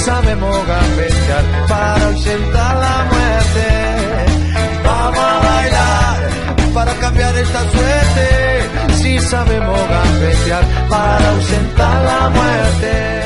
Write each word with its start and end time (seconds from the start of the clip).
Sabemos 0.00 0.56
gambetear 0.66 1.44
para 1.68 2.06
ausentar 2.06 2.76
la 2.76 3.04
muerte. 3.12 3.66
Vamos 4.84 5.18
a 5.18 5.38
bailar 5.38 6.74
para 6.74 6.94
cambiar 6.94 7.36
esta 7.36 7.60
suerte. 7.70 8.94
Si 8.94 9.18
sabemos 9.18 9.78
gambetear 9.88 10.64
para 10.88 11.30
ausentar 11.30 12.04
la 12.04 12.30
muerte. 12.30 13.20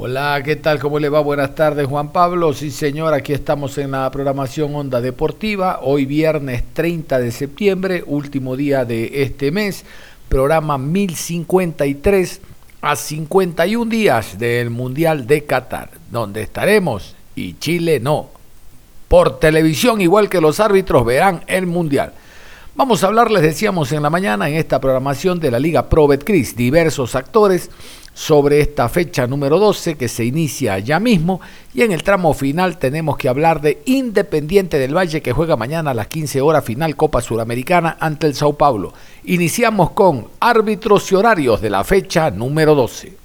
Hola, 0.00 0.40
¿qué 0.44 0.56
tal? 0.56 0.78
¿Cómo 0.78 0.98
le 0.98 1.08
va? 1.08 1.20
Buenas 1.20 1.54
tardes, 1.54 1.86
Juan 1.86 2.12
Pablo. 2.12 2.54
Sí, 2.54 2.70
señor, 2.70 3.12
aquí 3.12 3.32
estamos 3.32 3.76
en 3.78 3.90
la 3.90 4.10
programación 4.10 4.74
Onda 4.74 5.00
Deportiva. 5.00 5.80
Hoy 5.82 6.06
viernes 6.06 6.62
30 6.72 7.18
de 7.18 7.30
septiembre, 7.30 8.04
último 8.06 8.56
día 8.56 8.84
de 8.84 9.22
este 9.22 9.50
mes, 9.50 9.84
programa 10.28 10.78
1053 10.78 12.40
a 12.80 12.96
51 12.96 13.90
días 13.90 14.38
del 14.38 14.70
Mundial 14.70 15.26
de 15.26 15.44
Qatar, 15.44 15.90
donde 16.10 16.42
estaremos 16.42 17.14
y 17.34 17.58
Chile 17.58 18.00
no. 18.00 18.30
Por 19.08 19.38
televisión, 19.38 20.00
igual 20.00 20.28
que 20.28 20.40
los 20.40 20.60
árbitros, 20.60 21.04
verán 21.04 21.42
el 21.46 21.66
Mundial. 21.66 22.12
Vamos 22.74 23.02
a 23.02 23.08
hablar, 23.08 23.30
les 23.30 23.42
decíamos 23.42 23.90
en 23.90 24.02
la 24.02 24.10
mañana, 24.10 24.48
en 24.48 24.54
esta 24.54 24.80
programación 24.80 25.40
de 25.40 25.50
la 25.50 25.58
Liga 25.58 25.88
Pro 25.88 26.06
Betcris, 26.06 26.54
diversos 26.54 27.14
actores 27.14 27.70
sobre 28.18 28.60
esta 28.60 28.88
fecha 28.88 29.28
número 29.28 29.60
12 29.60 29.94
que 29.94 30.08
se 30.08 30.24
inicia 30.24 30.80
ya 30.80 30.98
mismo 30.98 31.40
y 31.72 31.82
en 31.82 31.92
el 31.92 32.02
tramo 32.02 32.34
final 32.34 32.76
tenemos 32.76 33.16
que 33.16 33.28
hablar 33.28 33.60
de 33.60 33.80
Independiente 33.84 34.76
del 34.80 34.96
Valle 34.96 35.22
que 35.22 35.30
juega 35.30 35.56
mañana 35.56 35.92
a 35.92 35.94
las 35.94 36.08
15 36.08 36.40
horas 36.40 36.64
final 36.64 36.96
Copa 36.96 37.20
Suramericana 37.20 37.96
ante 38.00 38.26
el 38.26 38.34
Sao 38.34 38.54
Paulo. 38.54 38.92
Iniciamos 39.22 39.92
con 39.92 40.26
árbitros 40.40 41.12
y 41.12 41.14
horarios 41.14 41.60
de 41.60 41.70
la 41.70 41.84
fecha 41.84 42.32
número 42.32 42.74
12. 42.74 43.17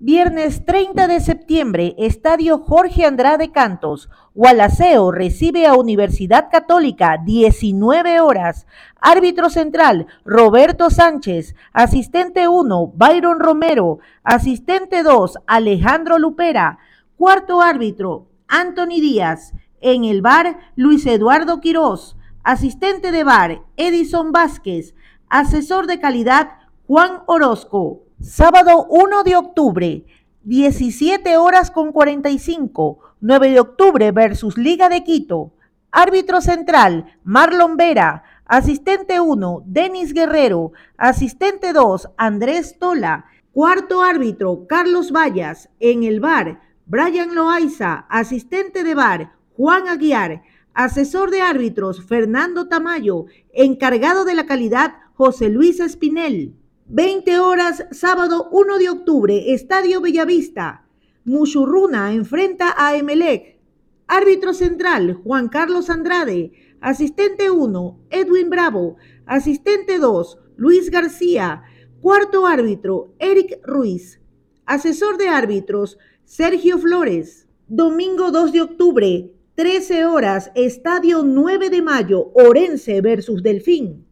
Viernes 0.00 0.64
30 0.64 1.08
de 1.08 1.18
septiembre, 1.18 1.96
Estadio 1.98 2.58
Jorge 2.58 3.04
Andrade 3.04 3.50
Cantos. 3.50 4.08
Gualaceo 4.32 5.10
recibe 5.10 5.66
a 5.66 5.74
Universidad 5.74 6.50
Católica, 6.52 7.18
19 7.24 8.20
horas. 8.20 8.68
Árbitro 9.00 9.50
central, 9.50 10.06
Roberto 10.24 10.88
Sánchez. 10.90 11.56
Asistente 11.72 12.46
1, 12.46 12.92
Byron 12.94 13.40
Romero. 13.40 13.98
Asistente 14.22 15.02
2, 15.02 15.38
Alejandro 15.48 16.20
Lupera. 16.20 16.78
Cuarto 17.16 17.60
árbitro, 17.60 18.28
Anthony 18.46 19.00
Díaz. 19.00 19.52
En 19.80 20.04
el 20.04 20.22
bar, 20.22 20.60
Luis 20.76 21.06
Eduardo 21.06 21.60
Quirós. 21.60 22.16
Asistente 22.44 23.10
de 23.10 23.24
bar, 23.24 23.62
Edison 23.76 24.30
Vázquez. 24.30 24.94
Asesor 25.28 25.88
de 25.88 25.98
calidad, 25.98 26.50
Juan 26.86 27.22
Orozco. 27.26 28.07
Sábado 28.20 28.84
1 28.90 29.22
de 29.22 29.36
octubre, 29.36 30.04
17 30.42 31.36
horas 31.36 31.70
con 31.70 31.92
45, 31.92 32.98
9 33.20 33.50
de 33.52 33.60
octubre 33.60 34.10
versus 34.10 34.58
Liga 34.58 34.88
de 34.88 35.04
Quito. 35.04 35.52
Árbitro 35.92 36.40
central, 36.40 37.16
Marlon 37.22 37.76
Vera. 37.76 38.24
Asistente 38.44 39.20
1, 39.20 39.62
Denis 39.66 40.12
Guerrero. 40.12 40.72
Asistente 40.96 41.72
2, 41.72 42.08
Andrés 42.16 42.76
Tola. 42.80 43.26
Cuarto 43.52 44.02
árbitro, 44.02 44.66
Carlos 44.68 45.12
Vallas. 45.12 45.68
En 45.78 46.02
el 46.02 46.18
bar, 46.18 46.60
Brian 46.86 47.36
Loaiza. 47.36 48.06
Asistente 48.08 48.82
de 48.82 48.96
bar, 48.96 49.36
Juan 49.56 49.86
Aguiar. 49.86 50.42
Asesor 50.74 51.30
de 51.30 51.42
árbitros, 51.42 52.04
Fernando 52.04 52.66
Tamayo. 52.66 53.26
Encargado 53.52 54.24
de 54.24 54.34
la 54.34 54.44
calidad, 54.44 54.94
José 55.14 55.50
Luis 55.50 55.78
Espinel. 55.78 56.57
20 56.90 57.38
horas, 57.40 57.84
sábado 57.90 58.48
1 58.50 58.78
de 58.78 58.88
octubre, 58.88 59.52
Estadio 59.52 60.00
Bellavista. 60.00 60.86
Mushurruna 61.22 62.14
enfrenta 62.14 62.74
a 62.78 62.96
Emelec. 62.96 63.58
Árbitro 64.06 64.54
central, 64.54 65.20
Juan 65.22 65.50
Carlos 65.50 65.90
Andrade. 65.90 66.52
Asistente 66.80 67.50
1, 67.50 68.00
Edwin 68.08 68.48
Bravo. 68.48 68.96
Asistente 69.26 69.98
2, 69.98 70.38
Luis 70.56 70.90
García. 70.90 71.62
Cuarto 72.00 72.46
árbitro, 72.46 73.12
Eric 73.18 73.60
Ruiz. 73.62 74.22
Asesor 74.64 75.18
de 75.18 75.28
árbitros, 75.28 75.98
Sergio 76.24 76.78
Flores. 76.78 77.48
Domingo 77.66 78.30
2 78.30 78.50
de 78.52 78.62
octubre, 78.62 79.30
13 79.56 80.06
horas, 80.06 80.50
Estadio 80.54 81.22
9 81.22 81.68
de 81.68 81.82
Mayo, 81.82 82.30
Orense 82.32 83.02
versus 83.02 83.42
Delfín. 83.42 84.06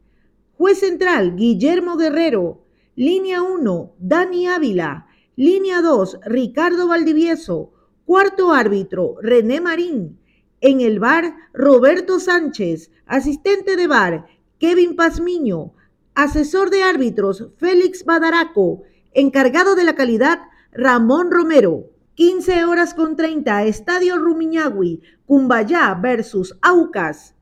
Juez 0.58 0.80
central, 0.80 1.36
Guillermo 1.36 1.96
Guerrero. 1.96 2.65
Línea 2.98 3.42
1, 3.42 3.92
Dani 3.98 4.48
Ávila. 4.48 5.06
Línea 5.36 5.82
2, 5.82 6.20
Ricardo 6.24 6.88
Valdivieso. 6.88 7.74
Cuarto 8.06 8.54
árbitro, 8.54 9.16
René 9.20 9.60
Marín. 9.60 10.18
En 10.62 10.80
el 10.80 10.98
bar, 10.98 11.36
Roberto 11.52 12.18
Sánchez. 12.20 12.90
Asistente 13.04 13.76
de 13.76 13.86
bar, 13.86 14.26
Kevin 14.58 14.96
Pazmiño. 14.96 15.74
Asesor 16.14 16.70
de 16.70 16.84
árbitros, 16.84 17.48
Félix 17.58 18.02
Badaraco. 18.06 18.84
Encargado 19.12 19.74
de 19.74 19.84
la 19.84 19.94
calidad, 19.94 20.38
Ramón 20.72 21.30
Romero. 21.30 21.90
15 22.14 22.64
horas 22.64 22.94
con 22.94 23.14
30, 23.14 23.64
Estadio 23.64 24.16
Rumiñahui, 24.16 25.02
Cumbayá 25.26 25.92
versus 26.00 26.56
Aucas. 26.62 27.34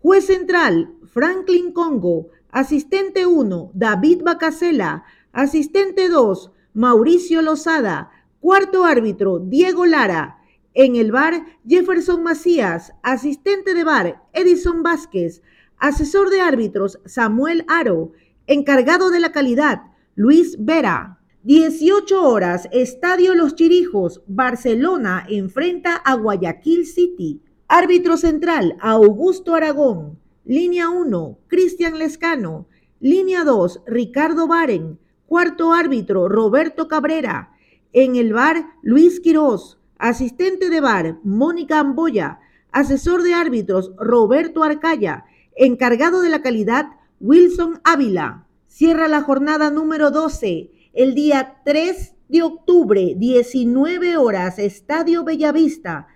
Juez 0.00 0.26
central, 0.26 0.96
Franklin 1.04 1.72
Congo. 1.72 2.30
Asistente 2.52 3.26
1, 3.26 3.70
David 3.74 4.22
Bacasela. 4.22 5.04
Asistente 5.32 6.08
2, 6.08 6.50
Mauricio 6.74 7.42
Lozada. 7.42 8.10
Cuarto 8.40 8.84
árbitro, 8.84 9.38
Diego 9.38 9.86
Lara. 9.86 10.38
En 10.74 10.96
el 10.96 11.12
bar, 11.12 11.44
Jefferson 11.66 12.22
Macías. 12.22 12.92
Asistente 13.02 13.74
de 13.74 13.84
bar, 13.84 14.22
Edison 14.32 14.82
Vázquez. 14.82 15.42
Asesor 15.78 16.30
de 16.30 16.40
árbitros, 16.40 16.98
Samuel 17.06 17.64
Aro. 17.68 18.12
Encargado 18.46 19.10
de 19.10 19.20
la 19.20 19.32
calidad, 19.32 19.82
Luis 20.14 20.56
Vera. 20.58 21.20
18 21.42 22.22
horas, 22.22 22.68
Estadio 22.70 23.34
Los 23.34 23.54
Chirijos, 23.54 24.22
Barcelona 24.26 25.24
enfrenta 25.26 25.94
a 25.96 26.14
Guayaquil 26.14 26.84
City. 26.84 27.40
Árbitro 27.66 28.18
central, 28.18 28.76
Augusto 28.80 29.54
Aragón. 29.54 30.19
Línea 30.50 30.88
1, 30.88 31.38
Cristian 31.46 31.96
Lescano. 31.96 32.66
Línea 32.98 33.44
2, 33.44 33.82
Ricardo 33.86 34.48
Baren. 34.48 34.98
Cuarto 35.26 35.72
árbitro, 35.72 36.28
Roberto 36.28 36.88
Cabrera. 36.88 37.52
En 37.92 38.16
el 38.16 38.32
bar, 38.32 38.66
Luis 38.82 39.20
Quirós. 39.20 39.78
Asistente 39.96 40.68
de 40.68 40.80
bar, 40.80 41.20
Mónica 41.22 41.78
Amboya. 41.78 42.40
Asesor 42.72 43.22
de 43.22 43.32
árbitros, 43.32 43.92
Roberto 43.96 44.64
Arcaya. 44.64 45.24
Encargado 45.54 46.20
de 46.20 46.30
la 46.30 46.42
calidad, 46.42 46.86
Wilson 47.20 47.80
Ávila. 47.84 48.48
Cierra 48.66 49.06
la 49.06 49.22
jornada 49.22 49.70
número 49.70 50.10
12, 50.10 50.72
el 50.94 51.14
día 51.14 51.58
3 51.64 52.16
de 52.28 52.42
octubre, 52.42 53.14
19 53.16 54.16
horas, 54.16 54.58
Estadio 54.58 55.22
Bellavista. 55.22 56.08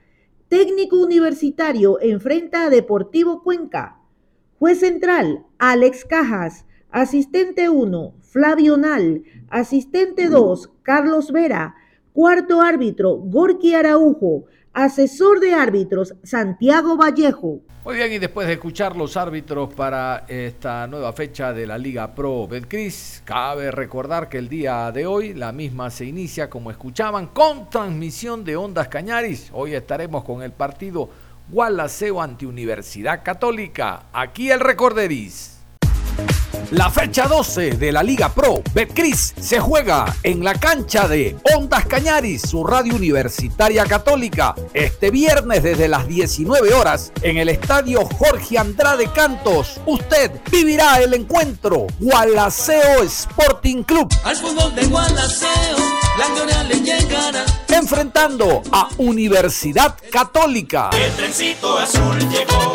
Técnico 0.48 0.96
universitario 0.96 2.00
enfrenta 2.00 2.64
a 2.64 2.70
Deportivo 2.70 3.44
Cuenca. 3.44 4.00
Juez 4.58 4.80
central, 4.80 5.44
Alex 5.58 6.04
Cajas. 6.04 6.64
Asistente 6.90 7.68
1, 7.68 8.14
Flavio 8.22 8.76
Nal. 8.76 9.22
Asistente 9.50 10.28
2, 10.28 10.70
Carlos 10.82 11.32
Vera. 11.32 11.74
Cuarto 12.12 12.60
árbitro, 12.60 13.16
Gorky 13.16 13.74
Araujo. 13.74 14.44
Asesor 14.72 15.40
de 15.40 15.54
árbitros, 15.54 16.14
Santiago 16.22 16.96
Vallejo. 16.96 17.60
Muy 17.84 17.96
bien, 17.96 18.12
y 18.12 18.18
después 18.18 18.46
de 18.46 18.54
escuchar 18.54 18.96
los 18.96 19.16
árbitros 19.16 19.74
para 19.74 20.24
esta 20.26 20.86
nueva 20.86 21.12
fecha 21.12 21.52
de 21.52 21.66
la 21.66 21.76
Liga 21.76 22.14
Pro 22.14 22.48
Betcris, 22.48 23.22
cabe 23.24 23.70
recordar 23.70 24.28
que 24.28 24.38
el 24.38 24.48
día 24.48 24.90
de 24.90 25.04
hoy 25.04 25.34
la 25.34 25.52
misma 25.52 25.90
se 25.90 26.06
inicia, 26.06 26.48
como 26.48 26.70
escuchaban, 26.70 27.26
con 27.26 27.68
transmisión 27.68 28.42
de 28.42 28.56
Ondas 28.56 28.88
Cañaris. 28.88 29.50
Hoy 29.52 29.74
estaremos 29.74 30.24
con 30.24 30.42
el 30.42 30.52
partido 30.52 31.10
Gualaceo 31.48 32.22
ante 32.22 32.46
Universidad 32.46 33.22
Católica. 33.22 34.04
Aquí 34.12 34.50
el 34.50 34.60
Recorderis. 34.60 35.54
La 36.70 36.90
fecha 36.90 37.26
12 37.26 37.72
de 37.72 37.92
la 37.92 38.02
Liga 38.02 38.30
Pro 38.30 38.62
Betcris 38.72 39.34
se 39.38 39.60
juega 39.60 40.06
en 40.22 40.42
la 40.42 40.54
cancha 40.54 41.06
de 41.06 41.36
Ondas 41.54 41.86
Cañaris, 41.86 42.42
su 42.42 42.64
radio 42.64 42.96
universitaria 42.96 43.84
católica, 43.84 44.54
este 44.72 45.10
viernes 45.10 45.62
desde 45.62 45.88
las 45.88 46.08
19 46.08 46.72
horas 46.72 47.12
en 47.22 47.36
el 47.36 47.50
estadio 47.50 48.04
Jorge 48.06 48.58
Andrade 48.58 49.08
Cantos. 49.12 49.80
Usted 49.86 50.30
vivirá 50.50 50.96
el 51.02 51.14
encuentro 51.14 51.86
Gualaceo 52.00 53.02
Sporting 53.02 53.82
Club. 53.82 54.12
Al 54.24 54.36
fútbol 54.36 54.74
de 54.74 54.86
Gualaceo, 54.86 55.76
la 56.16 56.62
le 56.64 56.80
llegará. 56.80 57.44
Enfrentando 57.68 58.62
a 58.70 58.88
Universidad 58.98 59.96
Católica. 60.10 60.90
El 60.92 61.12
trencito 61.12 61.76
azul 61.76 62.18
llegó, 62.30 62.72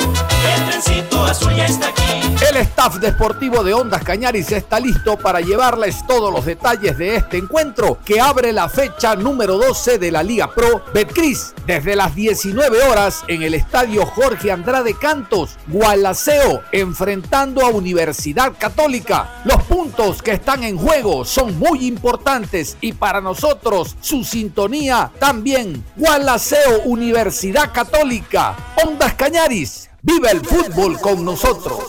el 0.56 0.70
trencito 0.70 1.24
azul 1.24 1.56
ya 1.56 1.66
está 1.66 1.88
aquí. 1.88 2.04
El 2.50 2.58
staff 2.58 2.98
deportivo 2.98 3.64
de 3.64 3.74
Ondas 3.74 4.04
Cañaris 4.04 4.52
está 4.52 4.80
listo 4.80 5.18
para 5.18 5.40
llevarles 5.40 6.06
todos 6.08 6.34
los 6.34 6.46
detalles 6.46 6.98
de 6.98 7.16
este 7.16 7.38
encuentro 7.38 8.00
que 8.04 8.20
abre 8.20 8.52
la 8.54 8.70
fecha 8.70 9.16
número 9.16 9.58
12 9.58 10.00
de 10.00 10.12
la 10.12 10.24
Liga 10.24 10.54
Pro 10.54 10.84
Betcris 10.94 11.54
desde 11.66 11.96
las 11.96 12.16
19 12.16 12.82
horas 12.84 13.24
en 13.28 13.44
el 13.44 13.54
estadio 13.54 14.06
Jorge 14.06 14.52
Andrade 14.52 14.96
Cantos, 14.96 15.58
Gualaceo, 15.68 16.62
enfrentando 16.72 17.66
a 17.66 17.70
Universidad 17.70 18.54
Católica. 18.58 19.42
Los 19.46 19.64
puntos 19.64 20.22
que 20.22 20.32
están 20.32 20.64
en 20.64 20.78
juego 20.78 21.26
son 21.26 21.58
muy 21.60 21.86
importantes 21.86 22.78
y 22.82 22.94
para 22.94 23.22
nosotros 23.22 23.29
su 23.36 24.24
sintonía 24.24 25.12
también. 25.20 25.84
Gualaceo, 25.96 26.84
Universidad 26.86 27.72
Católica, 27.74 28.74
Ondas 28.86 29.14
Cañaris, 29.16 29.90
vive 30.02 30.32
el 30.32 30.42
fútbol 30.42 31.00
con 31.00 31.24
nosotros. 31.24 31.80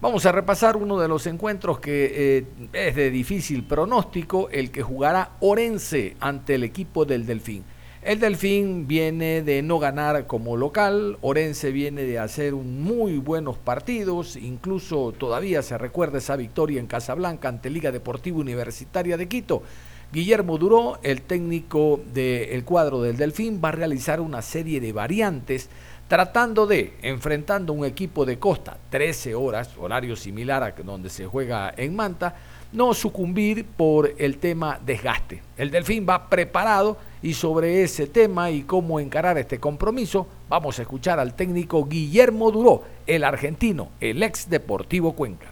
Vamos 0.00 0.26
a 0.26 0.32
repasar 0.32 0.76
uno 0.76 0.98
de 0.98 1.08
los 1.08 1.26
encuentros 1.26 1.80
que 1.80 2.38
eh, 2.38 2.46
es 2.72 2.94
de 2.94 3.10
difícil 3.10 3.64
pronóstico, 3.64 4.48
el 4.50 4.70
que 4.70 4.82
jugará 4.82 5.32
Orense 5.40 6.16
ante 6.20 6.54
el 6.54 6.64
equipo 6.64 7.04
del 7.04 7.26
Delfín. 7.26 7.64
El 8.02 8.20
Delfín 8.20 8.86
viene 8.86 9.42
de 9.42 9.62
no 9.62 9.80
ganar 9.80 10.28
como 10.28 10.56
local, 10.56 11.18
Orense 11.22 11.72
viene 11.72 12.02
de 12.02 12.20
hacer 12.20 12.52
muy 12.52 13.18
buenos 13.18 13.58
partidos, 13.58 14.36
incluso 14.36 15.10
todavía 15.10 15.60
se 15.62 15.76
recuerda 15.76 16.18
esa 16.18 16.36
victoria 16.36 16.78
en 16.78 16.86
Casablanca 16.86 17.48
ante 17.48 17.68
Liga 17.68 17.90
Deportiva 17.90 18.38
Universitaria 18.38 19.16
de 19.16 19.26
Quito. 19.26 19.64
Guillermo 20.12 20.56
Duró, 20.56 20.98
el 21.02 21.22
técnico 21.22 22.00
del 22.14 22.64
cuadro 22.64 23.02
del 23.02 23.16
Delfín, 23.16 23.60
va 23.62 23.70
a 23.70 23.72
realizar 23.72 24.20
una 24.20 24.40
serie 24.40 24.80
de 24.80 24.92
variantes 24.92 25.68
tratando 26.08 26.66
de, 26.66 26.94
enfrentando 27.02 27.72
un 27.72 27.84
equipo 27.84 28.24
de 28.24 28.38
costa, 28.38 28.76
13 28.90 29.34
horas, 29.34 29.70
horario 29.78 30.14
similar 30.14 30.62
a 30.62 30.70
donde 30.70 31.10
se 31.10 31.26
juega 31.26 31.74
en 31.76 31.96
Manta, 31.96 32.36
no 32.72 32.94
sucumbir 32.94 33.64
por 33.64 34.14
el 34.18 34.38
tema 34.38 34.78
desgaste. 34.84 35.42
El 35.56 35.70
Delfín 35.70 36.06
va 36.08 36.28
preparado 36.28 36.96
y 37.22 37.34
sobre 37.34 37.82
ese 37.82 38.06
tema 38.06 38.50
y 38.50 38.62
cómo 38.62 39.00
encarar 39.00 39.38
este 39.38 39.58
compromiso, 39.58 40.28
vamos 40.48 40.78
a 40.78 40.82
escuchar 40.82 41.18
al 41.18 41.34
técnico 41.34 41.84
Guillermo 41.86 42.50
Duró, 42.52 42.84
el 43.06 43.24
argentino, 43.24 43.90
el 44.00 44.22
ex 44.22 44.48
Deportivo 44.48 45.12
Cuenca. 45.12 45.46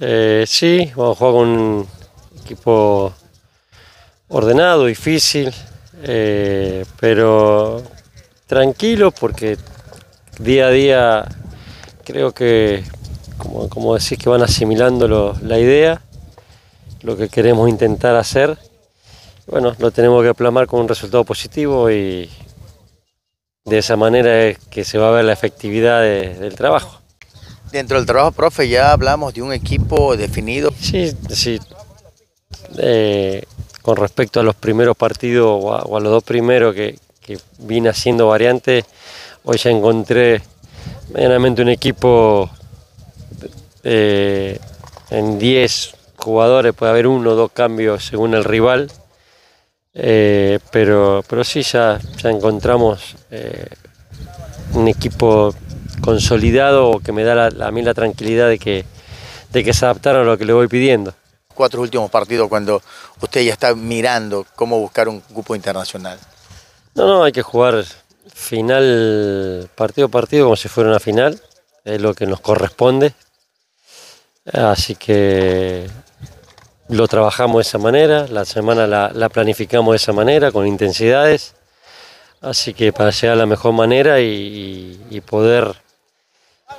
Eh, 0.00 0.44
sí, 0.46 0.92
vamos 0.94 1.16
a 1.16 1.18
jugar 1.18 1.32
con 1.34 1.48
un 1.48 1.88
equipo 2.44 3.14
ordenado, 4.28 4.84
difícil, 4.84 5.50
eh, 6.02 6.84
pero 7.00 7.82
tranquilo 8.46 9.10
porque 9.12 9.56
día 10.38 10.66
a 10.66 10.70
día 10.70 11.28
creo 12.04 12.32
que, 12.32 12.84
como, 13.38 13.94
decís, 13.94 14.18
que 14.18 14.28
van 14.28 14.42
asimilando 14.42 15.34
la 15.42 15.58
idea, 15.58 16.02
lo 17.00 17.16
que 17.16 17.30
queremos 17.30 17.68
intentar 17.68 18.14
hacer. 18.16 18.58
Bueno, 19.46 19.74
lo 19.78 19.90
tenemos 19.90 20.22
que 20.22 20.34
plasmar 20.34 20.66
con 20.66 20.80
un 20.80 20.88
resultado 20.88 21.24
positivo 21.24 21.90
y 21.90 22.28
de 23.64 23.78
esa 23.78 23.96
manera 23.96 24.44
es 24.44 24.58
que 24.58 24.84
se 24.84 24.98
va 24.98 25.08
a 25.08 25.12
ver 25.12 25.24
la 25.24 25.32
efectividad 25.32 26.02
del 26.02 26.54
trabajo. 26.54 26.97
Dentro 27.72 27.98
del 27.98 28.06
trabajo, 28.06 28.32
profe, 28.32 28.68
ya 28.68 28.92
hablamos 28.92 29.34
de 29.34 29.42
un 29.42 29.52
equipo 29.52 30.16
definido. 30.16 30.72
Sí, 30.80 31.12
sí. 31.28 31.60
Eh, 32.78 33.42
con 33.82 33.96
respecto 33.96 34.40
a 34.40 34.42
los 34.42 34.54
primeros 34.54 34.96
partidos 34.96 35.60
o 35.62 35.96
a, 35.96 36.00
los 36.00 36.10
dos 36.10 36.24
primeros 36.24 36.74
que, 36.74 36.98
vine 37.58 37.90
haciendo 37.90 38.28
variantes, 38.28 38.86
hoy 39.44 39.58
ya 39.58 39.70
encontré 39.70 40.40
medianamente 41.12 41.60
un 41.60 41.68
equipo 41.68 42.50
eh, 43.84 44.58
en 45.10 45.38
10 45.38 45.94
jugadores, 46.16 46.74
puede 46.74 46.90
haber 46.92 47.06
uno 47.06 47.32
o 47.32 47.34
dos 47.34 47.52
cambios 47.52 48.06
según 48.06 48.32
el 48.32 48.44
rival, 48.44 48.90
eh, 49.92 50.58
pero, 50.70 51.22
pero 51.28 51.44
sí 51.44 51.60
ya, 51.62 51.98
ya 52.16 52.30
encontramos 52.30 53.14
un 54.72 54.88
equipo 54.88 55.54
consolidado 56.00 57.00
que 57.00 57.12
me 57.12 57.24
da 57.24 57.46
a 57.46 57.70
mí 57.70 57.82
la 57.82 57.94
tranquilidad 57.94 58.48
de 58.48 58.58
que, 58.58 58.84
de 59.50 59.64
que 59.64 59.72
se 59.72 59.84
adaptaron 59.84 60.22
a 60.22 60.24
lo 60.24 60.38
que 60.38 60.44
le 60.44 60.52
voy 60.52 60.68
pidiendo 60.68 61.14
cuatro 61.58 61.82
últimos 61.82 62.08
partidos 62.08 62.48
cuando 62.48 62.80
usted 63.20 63.42
ya 63.42 63.52
está 63.52 63.74
mirando 63.74 64.46
cómo 64.54 64.78
buscar 64.78 65.08
un 65.08 65.20
grupo 65.30 65.56
internacional? 65.56 66.16
No, 66.94 67.08
no, 67.08 67.24
hay 67.24 67.32
que 67.32 67.42
jugar 67.42 67.84
final, 68.32 69.68
partido 69.74 70.06
a 70.06 70.10
partido, 70.10 70.44
como 70.44 70.54
si 70.54 70.68
fuera 70.68 70.90
una 70.90 71.00
final, 71.00 71.42
es 71.84 72.00
lo 72.00 72.14
que 72.14 72.26
nos 72.26 72.38
corresponde. 72.40 73.12
Así 74.52 74.94
que 74.94 75.90
lo 76.88 77.08
trabajamos 77.08 77.56
de 77.56 77.68
esa 77.68 77.78
manera, 77.78 78.28
la 78.28 78.44
semana 78.44 78.86
la, 78.86 79.28
planificamos 79.28 79.92
de 79.92 79.96
esa 79.96 80.12
manera, 80.12 80.52
con 80.52 80.64
intensidades. 80.64 81.54
Así 82.40 82.72
que 82.72 82.92
para 82.92 83.10
llegar 83.10 83.34
a 83.34 83.40
la 83.40 83.46
mejor 83.46 83.72
manera 83.72 84.20
y, 84.20 85.20
poder 85.26 85.74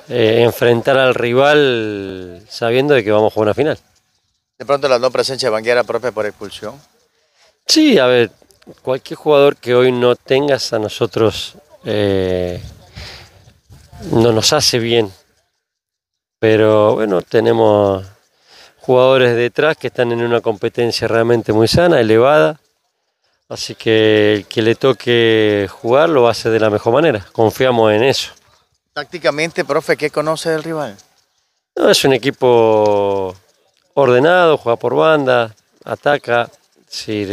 eh, 0.08 0.42
enfrentar 0.42 0.98
al 0.98 1.14
rival 1.14 2.42
sabiendo 2.48 2.94
de 2.94 3.04
que 3.04 3.10
vamos 3.10 3.32
a 3.32 3.34
jugar 3.34 3.48
una 3.48 3.54
final. 3.54 3.78
De 4.58 4.66
pronto 4.66 4.88
la 4.88 4.98
no 4.98 5.10
presencia 5.10 5.48
de 5.48 5.52
Banguera 5.52 5.84
propia 5.84 6.12
por 6.12 6.26
expulsión. 6.26 6.74
Sí, 7.66 7.98
a 7.98 8.06
ver, 8.06 8.30
cualquier 8.82 9.16
jugador 9.16 9.56
que 9.56 9.74
hoy 9.74 9.92
no 9.92 10.16
tengas 10.16 10.72
a 10.72 10.78
nosotros 10.78 11.54
eh, 11.84 12.60
no 14.12 14.32
nos 14.32 14.52
hace 14.52 14.78
bien. 14.78 15.12
Pero 16.38 16.94
bueno, 16.94 17.22
tenemos 17.22 18.04
jugadores 18.80 19.36
detrás 19.36 19.76
que 19.76 19.88
están 19.88 20.10
en 20.12 20.22
una 20.22 20.40
competencia 20.40 21.06
realmente 21.06 21.52
muy 21.52 21.68
sana, 21.68 22.00
elevada. 22.00 22.60
Así 23.48 23.74
que 23.74 24.34
el 24.34 24.46
que 24.46 24.62
le 24.62 24.74
toque 24.74 25.68
jugar 25.70 26.08
lo 26.08 26.28
hace 26.28 26.50
de 26.50 26.60
la 26.60 26.70
mejor 26.70 26.92
manera. 26.92 27.26
Confiamos 27.32 27.92
en 27.92 28.04
eso. 28.04 28.32
Tácticamente, 29.00 29.64
profe, 29.64 29.96
¿qué 29.96 30.10
conoce 30.10 30.50
del 30.50 30.62
rival? 30.62 30.94
No, 31.74 31.88
es 31.88 32.04
un 32.04 32.12
equipo 32.12 33.34
ordenado, 33.94 34.58
juega 34.58 34.76
por 34.76 34.94
banda, 34.94 35.56
ataca. 35.86 36.50
Sí, 36.86 37.26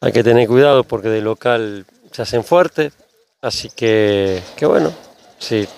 hay 0.00 0.12
que 0.12 0.24
tener 0.24 0.48
cuidado 0.48 0.82
porque 0.82 1.08
de 1.08 1.20
local 1.20 1.86
se 2.10 2.22
hacen 2.22 2.42
fuertes. 2.42 2.92
Así 3.40 3.70
que, 3.70 4.42
que 4.56 4.66
bueno, 4.66 4.92
sí, 5.38 5.68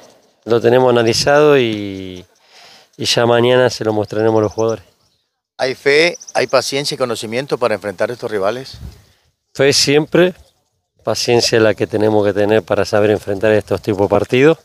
lo 0.46 0.62
tenemos 0.62 0.88
analizado 0.88 1.58
y, 1.58 2.24
y 2.96 3.04
ya 3.04 3.26
mañana 3.26 3.68
se 3.68 3.84
lo 3.84 3.92
mostraremos 3.92 4.38
a 4.38 4.42
los 4.44 4.52
jugadores. 4.52 4.84
¿Hay 5.58 5.74
fe, 5.74 6.16
hay 6.32 6.46
paciencia 6.46 6.94
y 6.94 6.98
conocimiento 6.98 7.58
para 7.58 7.74
enfrentar 7.74 8.08
a 8.08 8.14
estos 8.14 8.30
rivales? 8.30 8.78
Fe 9.52 9.74
siempre, 9.74 10.32
paciencia 11.02 11.60
la 11.60 11.74
que 11.74 11.86
tenemos 11.86 12.24
que 12.24 12.32
tener 12.32 12.62
para 12.62 12.84
saber 12.84 13.10
enfrentar 13.10 13.52
estos 13.52 13.82
tipos 13.82 14.02
de 14.02 14.08
partidos. 14.08 14.58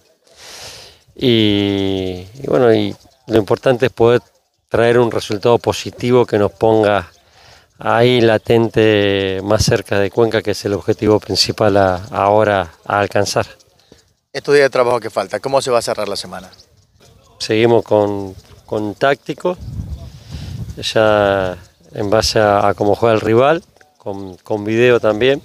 Y, 1.15 2.27
y 2.33 2.47
bueno, 2.47 2.73
y 2.73 2.95
lo 3.27 3.37
importante 3.37 3.87
es 3.87 3.91
poder 3.91 4.21
traer 4.69 4.99
un 4.99 5.11
resultado 5.11 5.57
positivo 5.57 6.25
que 6.25 6.37
nos 6.37 6.51
ponga 6.51 7.11
ahí 7.79 8.21
latente 8.21 9.39
más 9.43 9.63
cerca 9.63 9.99
de 9.99 10.11
Cuenca, 10.11 10.41
que 10.41 10.51
es 10.51 10.65
el 10.65 10.73
objetivo 10.73 11.19
principal 11.19 11.77
ahora 11.77 12.73
a 12.85 12.99
alcanzar. 12.99 13.45
Estos 14.31 14.53
días 14.53 14.65
de 14.65 14.69
trabajo 14.69 14.99
que 14.99 15.09
falta, 15.09 15.39
¿cómo 15.39 15.61
se 15.61 15.71
va 15.71 15.79
a 15.79 15.81
cerrar 15.81 16.09
la 16.09 16.15
semana? 16.15 16.51
Seguimos 17.39 17.83
con, 17.83 18.35
con 18.65 18.95
táctico, 18.95 19.57
ya 20.77 21.57
en 21.93 22.09
base 22.09 22.39
a, 22.39 22.73
cómo 22.75 22.95
juega 22.95 23.15
el 23.15 23.21
rival, 23.21 23.63
con, 23.97 24.35
con 24.37 24.65
video 24.65 24.99
también. 24.99 25.41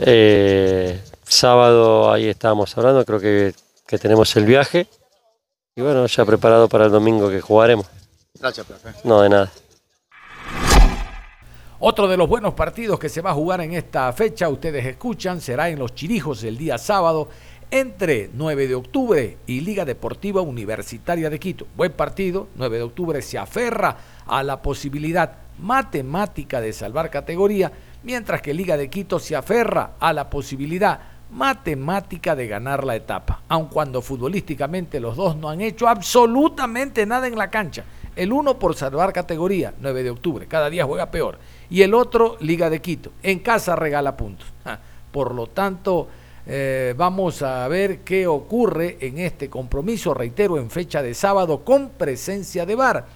Eh, 0.00 1.00
sábado 1.24 2.10
ahí 2.10 2.28
estábamos 2.28 2.76
hablando, 2.76 3.04
creo 3.04 3.20
que, 3.20 3.54
que 3.86 3.98
tenemos 3.98 4.34
el 4.36 4.46
viaje 4.46 4.86
y 5.76 5.82
bueno, 5.82 6.06
ya 6.06 6.24
preparado 6.24 6.68
para 6.68 6.86
el 6.86 6.90
domingo 6.90 7.28
que 7.28 7.40
jugaremos. 7.40 7.86
Gracias, 8.38 8.66
profe. 8.66 8.90
No, 9.04 9.20
de 9.20 9.28
nada. 9.28 9.50
Otro 11.78 12.08
de 12.08 12.16
los 12.16 12.28
buenos 12.28 12.54
partidos 12.54 12.98
que 12.98 13.08
se 13.08 13.22
va 13.22 13.30
a 13.30 13.34
jugar 13.34 13.60
en 13.62 13.72
esta 13.72 14.12
fecha, 14.12 14.48
ustedes 14.48 14.84
escuchan, 14.84 15.40
será 15.40 15.70
en 15.70 15.78
Los 15.78 15.94
Chirijos 15.94 16.44
el 16.44 16.58
día 16.58 16.76
sábado 16.76 17.28
entre 17.70 18.30
9 18.34 18.68
de 18.68 18.74
octubre 18.74 19.38
y 19.46 19.60
Liga 19.60 19.84
Deportiva 19.84 20.42
Universitaria 20.42 21.30
de 21.30 21.38
Quito. 21.38 21.66
Buen 21.76 21.92
partido, 21.92 22.48
9 22.56 22.76
de 22.76 22.82
octubre 22.82 23.22
se 23.22 23.38
aferra 23.38 23.96
a 24.26 24.42
la 24.42 24.60
posibilidad 24.60 25.38
matemática 25.58 26.60
de 26.60 26.72
salvar 26.72 27.10
categoría, 27.10 27.72
mientras 28.02 28.42
que 28.42 28.54
Liga 28.54 28.76
de 28.76 28.88
Quito 28.88 29.18
se 29.18 29.36
aferra 29.36 29.92
a 29.98 30.12
la 30.12 30.30
posibilidad 30.30 31.00
matemática 31.30 32.34
de 32.34 32.48
ganar 32.48 32.84
la 32.84 32.96
etapa, 32.96 33.42
aun 33.48 33.66
cuando 33.66 34.02
futbolísticamente 34.02 34.98
los 34.98 35.16
dos 35.16 35.36
no 35.36 35.48
han 35.48 35.60
hecho 35.60 35.88
absolutamente 35.88 37.06
nada 37.06 37.26
en 37.26 37.36
la 37.36 37.50
cancha. 37.50 37.84
El 38.16 38.32
uno 38.32 38.58
por 38.58 38.74
salvar 38.74 39.12
categoría, 39.12 39.72
9 39.80 40.02
de 40.02 40.10
octubre, 40.10 40.46
cada 40.46 40.68
día 40.68 40.84
juega 40.84 41.10
peor, 41.10 41.38
y 41.70 41.82
el 41.82 41.94
otro 41.94 42.36
Liga 42.40 42.68
de 42.68 42.80
Quito, 42.80 43.12
en 43.22 43.38
casa 43.38 43.76
regala 43.76 44.16
puntos. 44.16 44.48
Por 45.12 45.34
lo 45.34 45.46
tanto, 45.46 46.08
eh, 46.46 46.94
vamos 46.96 47.42
a 47.42 47.66
ver 47.68 48.00
qué 48.00 48.26
ocurre 48.26 48.98
en 49.00 49.18
este 49.18 49.48
compromiso, 49.48 50.14
reitero, 50.14 50.58
en 50.58 50.70
fecha 50.70 51.02
de 51.02 51.14
sábado 51.14 51.64
con 51.64 51.90
presencia 51.90 52.66
de 52.66 52.74
VAR. 52.74 53.06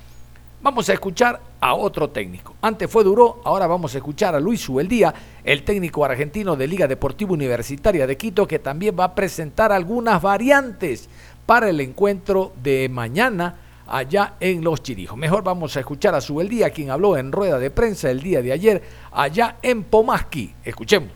Vamos 0.64 0.88
a 0.88 0.94
escuchar 0.94 1.42
a 1.60 1.74
otro 1.74 2.08
técnico. 2.08 2.56
Antes 2.62 2.90
fue 2.90 3.04
Duró, 3.04 3.42
ahora 3.44 3.66
vamos 3.66 3.94
a 3.94 3.98
escuchar 3.98 4.34
a 4.34 4.40
Luis 4.40 4.62
Subeldía, 4.62 5.12
el 5.44 5.62
técnico 5.62 6.06
argentino 6.06 6.56
de 6.56 6.66
Liga 6.66 6.88
Deportiva 6.88 7.34
Universitaria 7.34 8.06
de 8.06 8.16
Quito, 8.16 8.46
que 8.46 8.58
también 8.58 8.96
va 8.98 9.04
a 9.04 9.14
presentar 9.14 9.72
algunas 9.72 10.22
variantes 10.22 11.10
para 11.44 11.68
el 11.68 11.82
encuentro 11.82 12.54
de 12.62 12.88
mañana 12.88 13.56
allá 13.86 14.36
en 14.40 14.64
Los 14.64 14.82
Chirijos. 14.82 15.18
Mejor 15.18 15.44
vamos 15.44 15.76
a 15.76 15.80
escuchar 15.80 16.14
a 16.14 16.22
Subeldía, 16.22 16.70
quien 16.70 16.88
habló 16.88 17.18
en 17.18 17.30
rueda 17.30 17.58
de 17.58 17.70
prensa 17.70 18.10
el 18.10 18.22
día 18.22 18.40
de 18.40 18.52
ayer 18.52 18.82
allá 19.12 19.58
en 19.60 19.82
Pomasqui. 19.82 20.54
Escuchemos 20.64 21.10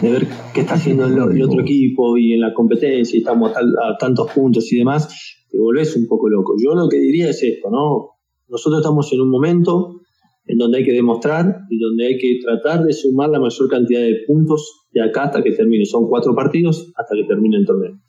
de 0.00 0.10
ver 0.10 0.26
qué 0.54 0.62
está 0.62 0.74
haciendo 0.74 1.04
el, 1.04 1.42
otro 1.42 1.60
equipo 1.60 2.16
y 2.16 2.32
en 2.32 2.40
la 2.40 2.52
competencia 2.52 3.14
y 3.16 3.20
estamos 3.20 3.52
a, 3.54 3.98
tantos 3.98 4.32
puntos 4.32 4.72
y 4.72 4.78
demás, 4.78 5.08
te 5.52 5.58
volvés 5.58 5.94
un 5.96 6.06
poco 6.06 6.28
loco. 6.28 6.54
Yo 6.58 6.74
lo 6.74 6.88
que 6.88 6.98
diría 6.98 7.30
es 7.30 7.42
esto, 7.42 7.70
¿no? 7.70 8.08
Nosotros 8.48 8.80
estamos 8.80 9.12
en 9.12 9.20
un 9.20 9.30
momento 9.30 10.00
en 10.46 10.58
donde 10.58 10.78
hay 10.78 10.84
que 10.84 10.92
demostrar 10.92 11.60
y 11.70 11.78
donde 11.78 12.06
hay 12.06 12.18
que 12.18 12.40
tratar 12.42 12.84
de 12.84 12.92
sumar 12.92 13.30
la 13.30 13.38
mayor 13.38 13.68
cantidad 13.68 14.00
de 14.00 14.16
puntos 14.26 14.88
de 14.92 15.02
acá 15.02 15.24
hasta 15.24 15.42
que 15.42 15.52
termine. 15.52 15.84
Son 15.84 16.08
cuatro 16.08 16.34
partidos 16.34 16.92
hasta 16.96 17.14
que 17.14 17.24
termine 17.24 17.58
el 17.58 17.66
torneo. 17.66 18.00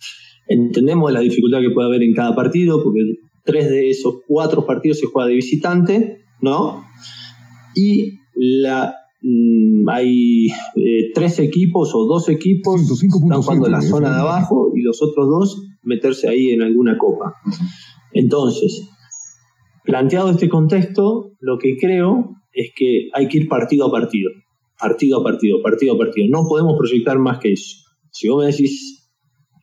Entendemos 0.47 1.11
la 1.13 1.19
dificultad 1.19 1.61
que 1.61 1.69
puede 1.69 1.87
haber 1.87 2.01
en 2.01 2.13
cada 2.13 2.35
partido, 2.35 2.83
porque 2.83 3.01
tres 3.43 3.69
de 3.69 3.89
esos 3.89 4.21
cuatro 4.27 4.65
partidos 4.65 4.99
se 4.99 5.05
juega 5.05 5.27
de 5.27 5.35
visitante, 5.35 6.17
¿no? 6.41 6.83
Y 7.75 8.19
la 8.35 8.95
Mm, 9.25 9.87
hay 9.87 10.47
eh, 10.75 11.11
tres 11.15 11.39
equipos 11.39 11.93
o 11.95 12.05
dos 12.05 12.27
equipos 12.27 12.81
están 12.81 13.41
jugando 13.41 13.69
la 13.69 13.81
zona 13.81 14.09
de 14.15 14.19
abajo 14.19 14.73
y 14.75 14.81
los 14.81 15.01
otros 15.01 15.29
dos 15.29 15.67
meterse 15.83 16.27
ahí 16.27 16.51
en 16.51 16.61
alguna 16.61 16.97
copa. 16.97 17.35
Entonces, 18.11 18.89
planteado 19.83 20.31
este 20.31 20.49
contexto, 20.49 21.31
lo 21.39 21.57
que 21.57 21.77
creo 21.77 22.35
es 22.53 22.71
que 22.75 23.09
hay 23.13 23.27
que 23.27 23.39
ir 23.39 23.47
partido 23.47 23.87
a 23.87 23.91
partido, 23.91 24.31
partido 24.79 25.21
a 25.21 25.23
partido, 25.23 25.61
partido 25.61 25.95
a 25.95 25.97
partido. 25.97 26.27
No 26.29 26.47
podemos 26.47 26.77
proyectar 26.77 27.17
más 27.19 27.39
que 27.39 27.53
eso. 27.53 27.77
Si 28.11 28.27
vos 28.27 28.43
me 28.43 28.51
decís 28.51 29.09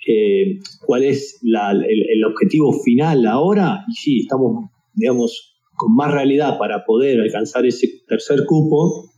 eh, 0.07 0.59
cuál 0.85 1.05
es 1.05 1.41
el, 1.43 1.85
el, 1.85 2.25
objetivo 2.25 2.73
final 2.83 3.27
ahora, 3.27 3.85
y 3.89 3.93
sí, 3.93 4.19
estamos, 4.21 4.71
digamos, 4.95 5.57
con 5.77 5.95
más 5.95 6.11
realidad 6.11 6.59
para 6.59 6.85
poder 6.85 7.21
alcanzar 7.21 7.65
ese 7.65 7.89
tercer 8.09 8.45
cupo, 8.47 9.11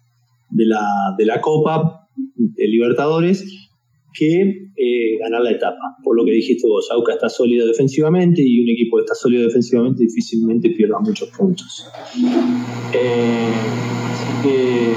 de 0.53 0.67
la, 0.67 0.87
de 1.19 1.27
la 1.27 1.41
Copa 1.41 2.09
de 2.15 2.69
Libertadores 2.69 3.71
que 4.13 4.41
eh, 4.77 5.19
ganar 5.21 5.43
la 5.43 5.53
etapa. 5.53 5.97
Por 6.03 6.17
lo 6.17 6.25
que 6.25 6.33
dijiste 6.33 6.67
vos, 6.67 6.89
Auca 6.91 7.15
está 7.15 7.29
sólido 7.29 7.67
defensivamente 7.67 8.43
y 8.45 8.63
un 8.63 8.71
equipo 8.71 8.97
que 8.97 9.03
está 9.03 9.15
sólido 9.15 9.45
defensivamente 9.45 10.05
difícilmente 10.05 10.71
pierda 10.71 10.99
muchos 11.01 11.29
puntos. 11.31 11.87
Eh, 12.95 13.53
así 14.11 14.49
que 14.49 14.93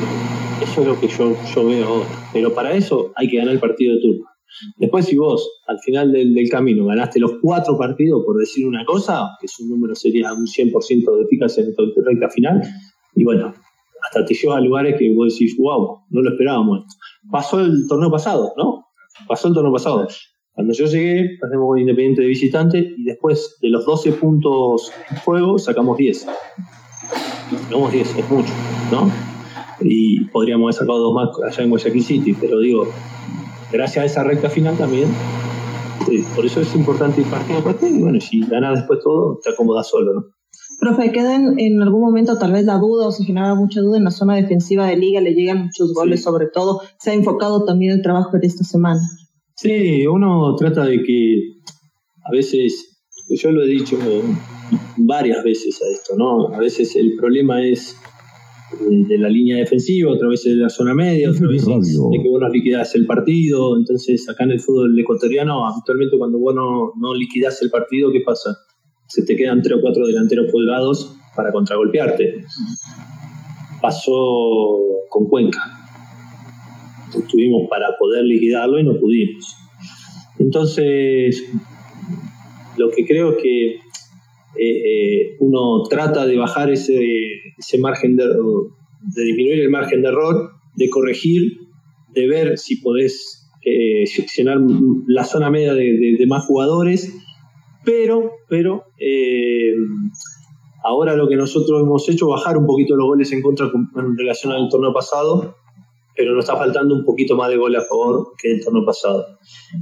eso 0.63 0.81
es 0.81 0.87
lo 0.87 0.99
que 0.99 1.07
yo, 1.07 1.35
yo 1.53 1.65
veo 1.65 1.85
ahora. 1.85 2.29
Pero 2.33 2.53
para 2.53 2.75
eso 2.75 3.11
hay 3.15 3.27
que 3.27 3.37
ganar 3.37 3.53
el 3.53 3.59
partido 3.59 3.95
de 3.95 4.01
turno. 4.01 4.25
Después, 4.77 5.05
si 5.05 5.17
vos 5.17 5.61
al 5.67 5.79
final 5.79 6.11
del, 6.11 6.49
camino 6.49 6.85
ganaste 6.85 7.19
los 7.19 7.33
cuatro 7.41 7.77
partidos, 7.77 8.23
por 8.25 8.37
decir 8.37 8.65
una 8.65 8.85
cosa, 8.85 9.29
que 9.41 9.47
su 9.47 9.67
número 9.67 9.95
sería 9.95 10.33
un 10.33 10.45
100% 10.45 11.17
de 11.17 11.23
eficacia 11.23 11.63
en 11.63 11.69
esta 11.69 11.83
recta 12.05 12.29
final, 12.29 12.61
y 13.15 13.23
bueno, 13.23 13.53
hasta 14.05 14.25
te 14.25 14.33
lleva 14.33 14.57
a 14.57 14.61
lugares 14.61 14.95
que 14.97 15.13
vos 15.13 15.33
decís, 15.33 15.55
wow, 15.57 16.03
no 16.09 16.21
lo 16.21 16.29
esperábamos. 16.31 16.85
Pasó 17.29 17.59
el 17.59 17.87
torneo 17.87 18.11
pasado, 18.11 18.53
¿no? 18.57 18.84
Pasó 19.27 19.47
el 19.47 19.53
torneo 19.53 19.71
pasado. 19.71 20.07
Cuando 20.53 20.73
yo 20.73 20.85
llegué, 20.85 21.37
pasamos 21.39 21.67
con 21.67 21.79
Independiente 21.79 22.21
de 22.21 22.27
visitante 22.27 22.93
y 22.97 23.03
después 23.03 23.57
de 23.61 23.69
los 23.69 23.85
12 23.85 24.13
puntos 24.13 24.91
en 25.09 25.17
juego 25.17 25.57
sacamos 25.57 25.97
10. 25.97 26.27
Sacamos 27.63 27.91
10, 27.91 28.17
es 28.17 28.29
mucho, 28.29 28.53
¿no? 28.91 29.11
Y 29.81 30.25
podríamos 30.25 30.65
haber 30.65 30.73
sacado 30.73 30.99
dos 30.99 31.13
más 31.13 31.29
allá 31.45 31.63
en 31.63 31.69
Guayaquil 31.69 32.03
City, 32.03 32.37
pero 32.39 32.59
digo, 32.59 32.87
gracias 33.71 34.03
a 34.03 34.05
esa 34.05 34.23
recta 34.23 34.49
final 34.49 34.77
también, 34.77 35.09
por 36.35 36.45
eso 36.45 36.61
es 36.61 36.73
importante 36.75 37.21
ir 37.21 37.27
partido 37.27 37.59
a 37.59 37.63
partido 37.63 37.97
y 37.97 38.01
bueno, 38.01 38.21
si 38.21 38.39
ganas 38.45 38.79
después 38.79 38.99
todo, 39.03 39.39
te 39.43 39.49
acomodas 39.49 39.89
solo, 39.89 40.13
¿no? 40.13 40.34
Profe, 40.79 41.11
queda 41.11 41.35
en, 41.35 41.81
algún 41.81 42.01
momento 42.01 42.37
tal 42.37 42.51
vez 42.51 42.65
la 42.65 42.77
duda 42.77 43.07
o 43.07 43.11
se 43.11 43.23
genera 43.23 43.55
mucha 43.55 43.81
duda 43.81 43.97
en 43.97 44.03
la 44.03 44.11
zona 44.11 44.35
defensiva 44.35 44.87
de 44.87 44.97
liga, 44.97 45.21
le 45.21 45.33
llegan 45.33 45.63
muchos 45.63 45.93
goles 45.93 46.23
sobre 46.23 46.47
todo. 46.47 46.81
Se 46.99 47.11
ha 47.11 47.13
enfocado 47.13 47.65
también 47.65 47.93
el 47.93 48.01
trabajo 48.01 48.37
de 48.37 48.47
esta 48.47 48.63
semana. 48.63 49.01
Sí, 49.55 50.05
uno 50.05 50.55
trata 50.55 50.85
de 50.85 51.01
que 51.01 51.55
a 52.23 52.31
veces, 52.31 53.05
yo 53.29 53.51
lo 53.51 53.63
he 53.63 53.67
dicho 53.67 53.97
varias 54.97 55.43
veces 55.43 55.81
a 55.81 55.87
esto, 55.93 56.15
¿no? 56.17 56.53
A 56.53 56.59
veces 56.59 56.95
el 56.95 57.15
problema 57.15 57.63
es 57.63 57.95
de 58.79 59.17
la 59.17 59.29
línea 59.29 59.57
defensiva, 59.57 60.11
otra 60.11 60.27
vez 60.27 60.43
de 60.43 60.55
la 60.55 60.69
zona 60.69 60.93
media, 60.93 61.29
otra 61.29 61.47
vez 61.47 61.65
de 61.65 61.71
que 61.71 62.29
vos 62.29 62.41
no 62.41 62.49
liquidás 62.49 62.95
el 62.95 63.05
partido. 63.05 63.77
Entonces, 63.77 64.27
acá 64.27 64.43
en 64.43 64.51
el 64.51 64.59
fútbol 64.59 64.99
ecuatoriano, 64.99 65.67
habitualmente 65.67 66.17
cuando 66.17 66.39
vos 66.39 66.53
no, 66.55 66.91
no 66.99 67.13
liquidás 67.13 67.61
el 67.61 67.69
partido, 67.69 68.11
¿qué 68.11 68.21
pasa? 68.25 68.57
Se 69.07 69.23
te 69.23 69.35
quedan 69.35 69.61
tres 69.61 69.77
o 69.77 69.81
cuatro 69.81 70.07
delanteros 70.07 70.51
colgados 70.51 71.15
para 71.35 71.51
contragolpearte. 71.51 72.43
Pasó 73.81 74.11
con 75.09 75.27
Cuenca. 75.27 75.61
Estuvimos 77.15 77.67
para 77.69 77.95
poder 77.97 78.23
liquidarlo 78.23 78.79
y 78.79 78.83
no 78.83 78.99
pudimos. 78.99 79.55
Entonces, 80.39 81.43
lo 82.77 82.89
que 82.89 83.05
creo 83.05 83.31
es 83.31 83.37
que 83.41 83.75
eh, 83.75 83.79
eh, 84.57 85.35
uno 85.39 85.83
trata 85.89 86.25
de 86.25 86.37
bajar 86.37 86.71
ese, 86.71 86.99
ese 87.57 87.77
margen 87.77 88.15
de, 88.15 88.25
de 88.25 89.23
disminuir 89.23 89.61
el 89.61 89.69
margen 89.69 90.01
de 90.01 90.09
error, 90.09 90.51
de 90.75 90.89
corregir, 90.89 91.59
de 92.13 92.27
ver 92.27 92.57
si 92.57 92.77
podés 92.77 93.49
eh, 93.63 94.05
seccionar 94.07 94.57
la 95.07 95.23
zona 95.23 95.49
media 95.49 95.73
de, 95.73 96.15
de 96.17 96.27
más 96.27 96.45
jugadores 96.45 97.13
pero, 97.85 98.31
pero 98.49 98.85
eh, 98.99 99.73
ahora 100.83 101.15
lo 101.15 101.27
que 101.27 101.35
nosotros 101.35 101.81
hemos 101.81 102.09
hecho 102.09 102.25
es 102.25 102.29
bajar 102.31 102.57
un 102.57 102.65
poquito 102.65 102.95
los 102.95 103.07
goles 103.07 103.31
en 103.31 103.41
contra 103.41 103.67
en 103.67 104.17
relación 104.17 104.53
al 104.53 104.67
torneo 104.69 104.93
pasado, 104.93 105.55
pero 106.15 106.33
nos 106.33 106.45
está 106.45 106.57
faltando 106.57 106.95
un 106.95 107.05
poquito 107.05 107.35
más 107.35 107.49
de 107.49 107.57
goles 107.57 107.83
a 107.83 107.85
favor 107.85 108.33
que 108.41 108.51
el 108.53 108.63
torneo 108.63 108.85
pasado. 108.85 109.25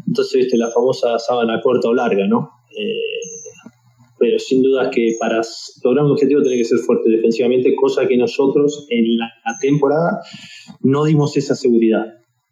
Entonces, 0.07 0.47
la 0.53 0.69
famosa 0.69 1.17
sábana 1.17 1.61
corta 1.61 1.87
o 1.87 1.93
larga, 1.93 2.27
¿no? 2.27 2.49
Eh, 2.77 3.13
pero 4.17 4.39
sin 4.39 4.61
duda 4.61 4.89
que 4.89 5.15
para 5.19 5.41
lograr 5.83 6.05
un 6.05 6.11
objetivo 6.11 6.41
tiene 6.41 6.57
que 6.57 6.65
ser 6.65 6.79
fuerte 6.79 7.09
defensivamente, 7.09 7.75
cosa 7.75 8.07
que 8.07 8.17
nosotros 8.17 8.87
en 8.89 9.17
la 9.17 9.29
temporada 9.61 10.21
no 10.81 11.03
dimos 11.03 11.35
esa 11.35 11.55
seguridad, 11.55 12.05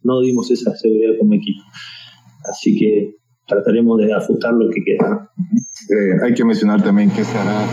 no 0.03 0.20
dimos 0.22 0.51
esa 0.51 0.75
seguridad 0.75 1.13
como 1.17 1.34
equipo. 1.34 1.62
Así 2.43 2.77
que 2.77 3.20
trataremos 3.48 3.98
de 4.00 4.13
ajustar 4.13 4.53
lo 4.53 4.69
que 4.69 4.81
queda. 4.83 5.31
Eh, 5.89 6.24
hay 6.24 6.33
que 6.33 6.45
mencionar 6.45 6.83
también 6.83 7.10
que 7.10 7.24
se 7.24 7.38
hará 7.38 7.65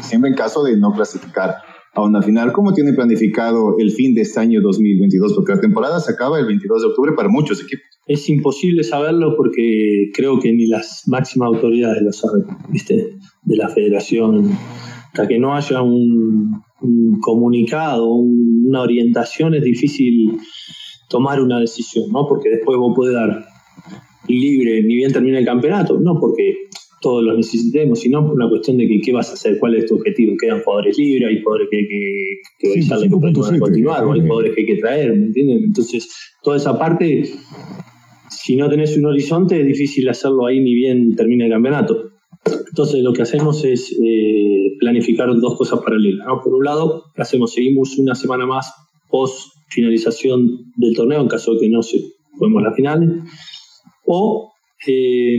siempre 0.00 0.30
en 0.30 0.36
caso 0.36 0.64
de 0.64 0.76
no 0.76 0.92
clasificar 0.92 1.56
a 1.94 2.02
una 2.02 2.22
final. 2.22 2.52
¿Cómo 2.52 2.72
tiene 2.72 2.92
planificado 2.92 3.76
el 3.78 3.90
fin 3.90 4.14
de 4.14 4.22
este 4.22 4.40
año 4.40 4.60
2022? 4.62 5.34
Porque 5.34 5.52
la 5.52 5.60
temporada 5.60 6.00
se 6.00 6.12
acaba 6.12 6.38
el 6.38 6.46
22 6.46 6.82
de 6.82 6.88
octubre 6.88 7.12
para 7.14 7.28
muchos 7.28 7.62
equipos. 7.62 7.84
Es 8.06 8.28
imposible 8.28 8.82
saberlo 8.82 9.36
porque 9.36 10.10
creo 10.14 10.40
que 10.40 10.52
ni 10.52 10.66
las 10.66 11.04
máximas 11.06 11.48
autoridades 11.48 12.02
lo 12.02 12.12
saben, 12.12 12.44
¿viste? 12.70 13.16
De 13.42 13.56
la 13.56 13.68
federación. 13.68 14.50
Hasta 15.06 15.28
que 15.28 15.38
no 15.38 15.54
haya 15.54 15.82
un, 15.82 16.62
un 16.80 17.20
comunicado, 17.20 18.12
un, 18.12 18.64
una 18.66 18.80
orientación, 18.80 19.54
es 19.54 19.62
difícil 19.62 20.38
tomar 21.08 21.40
una 21.40 21.60
decisión, 21.60 22.10
¿no? 22.10 22.26
Porque 22.26 22.48
después 22.48 22.78
vos 22.78 22.94
podés 22.96 23.14
dar 23.14 23.51
libre 24.28 24.82
ni 24.82 24.96
bien 24.96 25.12
termina 25.12 25.38
el 25.38 25.44
campeonato, 25.44 25.98
no, 26.00 26.18
porque 26.20 26.68
todos 27.00 27.22
los 27.22 27.36
necesitemos, 27.36 28.00
sino 28.00 28.24
por 28.24 28.34
una 28.34 28.48
cuestión 28.48 28.78
de 28.78 28.86
que 28.86 29.00
qué 29.00 29.12
vas 29.12 29.28
a 29.30 29.34
hacer, 29.34 29.58
cuál 29.58 29.74
es 29.74 29.86
tu 29.86 29.96
objetivo. 29.96 30.34
Quedan 30.40 30.62
jugadores 30.62 30.96
libres, 30.96 31.28
hay 31.28 31.42
jugadores 31.42 31.68
que 31.70 31.76
hay 31.76 31.88
que, 31.88 32.34
que 32.58 32.82
Sí, 32.82 32.82
cinco 32.82 33.20
que 33.20 33.58
continuar, 33.58 34.04
hay 34.04 34.20
jugadores 34.20 34.54
que 34.54 34.60
hay 34.60 34.66
que 34.66 34.76
traer, 34.76 35.10
¿me 35.10 35.26
entienden? 35.26 35.64
Entonces, 35.64 36.08
toda 36.42 36.56
esa 36.56 36.78
parte, 36.78 37.24
si 38.30 38.56
no 38.56 38.70
tenés 38.70 38.96
un 38.96 39.06
horizonte, 39.06 39.60
es 39.60 39.66
difícil 39.66 40.08
hacerlo 40.08 40.46
ahí 40.46 40.60
ni 40.60 40.74
bien 40.74 41.14
termina 41.16 41.44
el 41.44 41.50
campeonato. 41.50 42.10
Entonces, 42.68 43.02
lo 43.02 43.12
que 43.12 43.22
hacemos 43.22 43.64
es 43.64 43.94
eh, 44.02 44.76
planificar 44.78 45.28
dos 45.28 45.56
cosas 45.56 45.80
paralelas. 45.80 46.26
¿no? 46.26 46.40
Por 46.40 46.54
un 46.54 46.64
lado, 46.64 47.04
¿qué 47.14 47.22
hacemos? 47.22 47.52
Seguimos 47.52 47.98
una 47.98 48.14
semana 48.14 48.46
más 48.46 48.72
post 49.10 49.52
finalización 49.68 50.72
del 50.76 50.94
torneo, 50.94 51.20
en 51.20 51.28
caso 51.28 51.54
de 51.54 51.60
que 51.60 51.68
no 51.68 51.82
se 51.82 51.98
juguemos 52.32 52.62
la 52.62 52.72
final, 52.72 53.22
o 54.04 54.52
eh, 54.86 55.38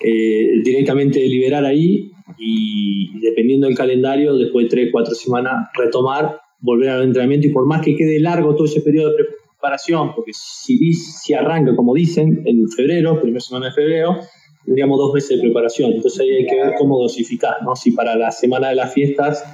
eh, 0.00 0.62
directamente 0.64 1.20
liberar 1.28 1.64
ahí 1.64 2.10
y 2.38 3.18
dependiendo 3.20 3.66
del 3.66 3.76
calendario, 3.76 4.36
después 4.36 4.66
de 4.66 4.70
tres, 4.70 4.88
cuatro 4.92 5.14
semanas, 5.14 5.68
retomar, 5.74 6.40
volver 6.60 6.90
al 6.90 7.02
entrenamiento 7.04 7.48
y 7.48 7.50
por 7.50 7.66
más 7.66 7.84
que 7.84 7.96
quede 7.96 8.20
largo 8.20 8.54
todo 8.54 8.66
ese 8.66 8.80
periodo 8.80 9.10
de 9.10 9.24
preparación, 9.52 10.14
porque 10.14 10.32
si, 10.34 10.92
si 10.92 11.34
arranca, 11.34 11.76
como 11.76 11.94
dicen, 11.94 12.42
en 12.46 12.68
febrero, 12.68 13.20
primera 13.20 13.40
semana 13.40 13.66
de 13.66 13.72
febrero, 13.72 14.18
tendríamos 14.64 14.98
dos 14.98 15.12
meses 15.12 15.36
de 15.36 15.42
preparación. 15.42 15.92
Entonces 15.92 16.20
ahí 16.20 16.30
hay 16.30 16.46
que 16.46 16.56
ver 16.56 16.74
cómo 16.78 16.98
dosificar, 17.00 17.62
¿no? 17.62 17.76
Si 17.76 17.92
para 17.92 18.16
la 18.16 18.30
semana 18.30 18.70
de 18.70 18.76
las 18.76 18.92
fiestas 18.92 19.44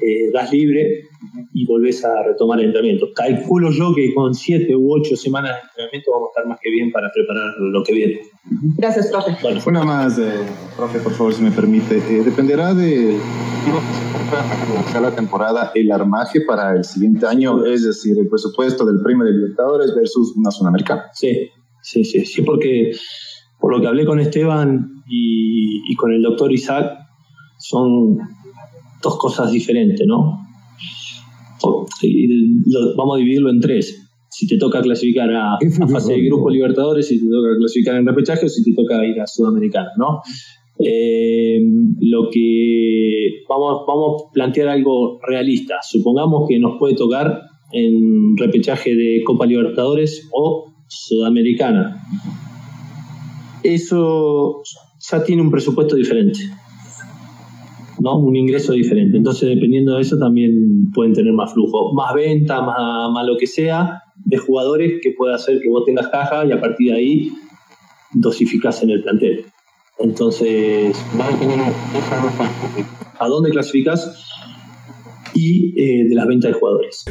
eh, 0.00 0.30
das 0.32 0.52
libre 0.52 1.08
y 1.52 1.66
volvés 1.66 2.04
a 2.04 2.22
retomar 2.22 2.58
el 2.60 2.66
entrenamiento. 2.66 3.08
Calculo 3.14 3.70
yo 3.70 3.94
que 3.94 4.12
con 4.14 4.34
siete 4.34 4.74
u 4.74 4.92
ocho 4.92 5.16
semanas 5.16 5.52
de 5.52 5.60
entrenamiento 5.68 6.10
vamos 6.12 6.28
a 6.28 6.30
estar 6.30 6.48
más 6.48 6.58
que 6.62 6.70
bien 6.70 6.90
para 6.90 7.10
preparar 7.12 7.54
lo 7.58 7.82
que 7.82 7.92
viene. 7.92 8.20
Gracias, 8.76 9.08
profe. 9.10 9.36
Bueno, 9.42 9.60
Una 9.66 9.84
más, 9.84 10.18
eh, 10.18 10.44
profe, 10.76 10.98
por 10.98 11.12
favor, 11.12 11.32
si 11.32 11.42
me 11.42 11.50
permite. 11.50 11.96
Eh, 11.96 12.22
dependerá 12.24 12.74
de 12.74 13.18
la 15.00 15.14
temporada 15.14 15.72
el 15.74 15.90
armaje 15.92 16.40
para 16.40 16.76
el 16.76 16.84
siguiente 16.84 17.26
año, 17.26 17.64
es 17.64 17.84
decir, 17.84 18.18
el 18.18 18.28
presupuesto 18.28 18.84
del 18.84 19.02
premio 19.02 19.24
de 19.24 19.32
Libertadores 19.32 19.94
versus 19.94 20.34
una 20.36 20.50
zona 20.50 20.70
americana. 20.70 21.04
Sí, 21.12 21.50
sí, 21.82 22.04
sí, 22.04 22.24
sí, 22.24 22.42
porque 22.42 22.92
por 23.60 23.74
lo 23.74 23.80
que 23.80 23.86
hablé 23.86 24.04
con 24.04 24.20
Esteban 24.20 25.02
y, 25.08 25.90
y 25.90 25.96
con 25.96 26.12
el 26.12 26.22
doctor 26.22 26.52
Isaac, 26.52 26.98
son 27.58 28.18
dos 29.04 29.18
cosas 29.18 29.52
diferentes, 29.52 30.04
¿no? 30.06 30.40
Vamos 32.96 33.14
a 33.14 33.18
dividirlo 33.18 33.50
en 33.50 33.60
tres. 33.60 34.00
Si 34.30 34.48
te 34.48 34.58
toca 34.58 34.82
clasificar 34.82 35.30
a, 35.32 35.54
a 35.54 35.88
fase 35.88 36.14
de 36.14 36.22
grupo 36.22 36.50
Libertadores, 36.50 37.06
si 37.06 37.20
te 37.20 37.26
toca 37.26 37.56
clasificar 37.56 37.96
en 37.96 38.06
repechaje 38.06 38.46
o 38.46 38.48
si 38.48 38.64
te 38.64 38.72
toca 38.74 39.04
ir 39.06 39.20
a 39.20 39.26
Sudamericana, 39.26 39.90
¿no? 39.96 40.20
Eh, 40.78 41.60
lo 42.00 42.30
que 42.32 43.44
vamos, 43.48 43.84
vamos 43.86 44.22
a 44.22 44.32
plantear 44.32 44.68
algo 44.68 45.20
realista. 45.26 45.76
Supongamos 45.88 46.48
que 46.48 46.58
nos 46.58 46.78
puede 46.80 46.96
tocar 46.96 47.42
en 47.72 48.36
repechaje 48.36 48.96
de 48.96 49.22
Copa 49.24 49.46
Libertadores 49.46 50.28
o 50.32 50.72
Sudamericana. 50.88 52.02
Eso 53.62 54.62
ya 55.10 55.22
tiene 55.24 55.42
un 55.42 55.50
presupuesto 55.50 55.96
diferente, 55.96 56.40
¿no? 58.04 58.18
Un 58.18 58.36
ingreso 58.36 58.74
diferente. 58.74 59.16
Entonces, 59.16 59.48
dependiendo 59.48 59.94
de 59.94 60.02
eso, 60.02 60.18
también 60.18 60.92
pueden 60.92 61.14
tener 61.14 61.32
más 61.32 61.54
flujo, 61.54 61.94
más 61.94 62.12
venta, 62.14 62.60
más, 62.60 63.26
lo 63.26 63.38
que 63.38 63.46
sea, 63.46 64.02
de 64.16 64.36
jugadores 64.36 65.00
que 65.02 65.12
pueda 65.12 65.36
hacer 65.36 65.58
que 65.60 65.70
vos 65.70 65.84
tengas 65.86 66.08
caja 66.08 66.44
y 66.44 66.52
a 66.52 66.60
partir 66.60 66.92
de 66.92 66.98
ahí 66.98 67.32
dosificás 68.12 68.82
en 68.82 68.90
el 68.90 69.02
plantel. 69.02 69.46
Entonces, 69.98 71.02
a 73.18 73.26
dónde 73.26 73.50
clasificas 73.50 74.22
y 75.32 75.72
eh, 75.80 76.06
de 76.06 76.14
las 76.14 76.26
ventas 76.26 76.52
de 76.52 76.58
jugadores. 76.58 77.04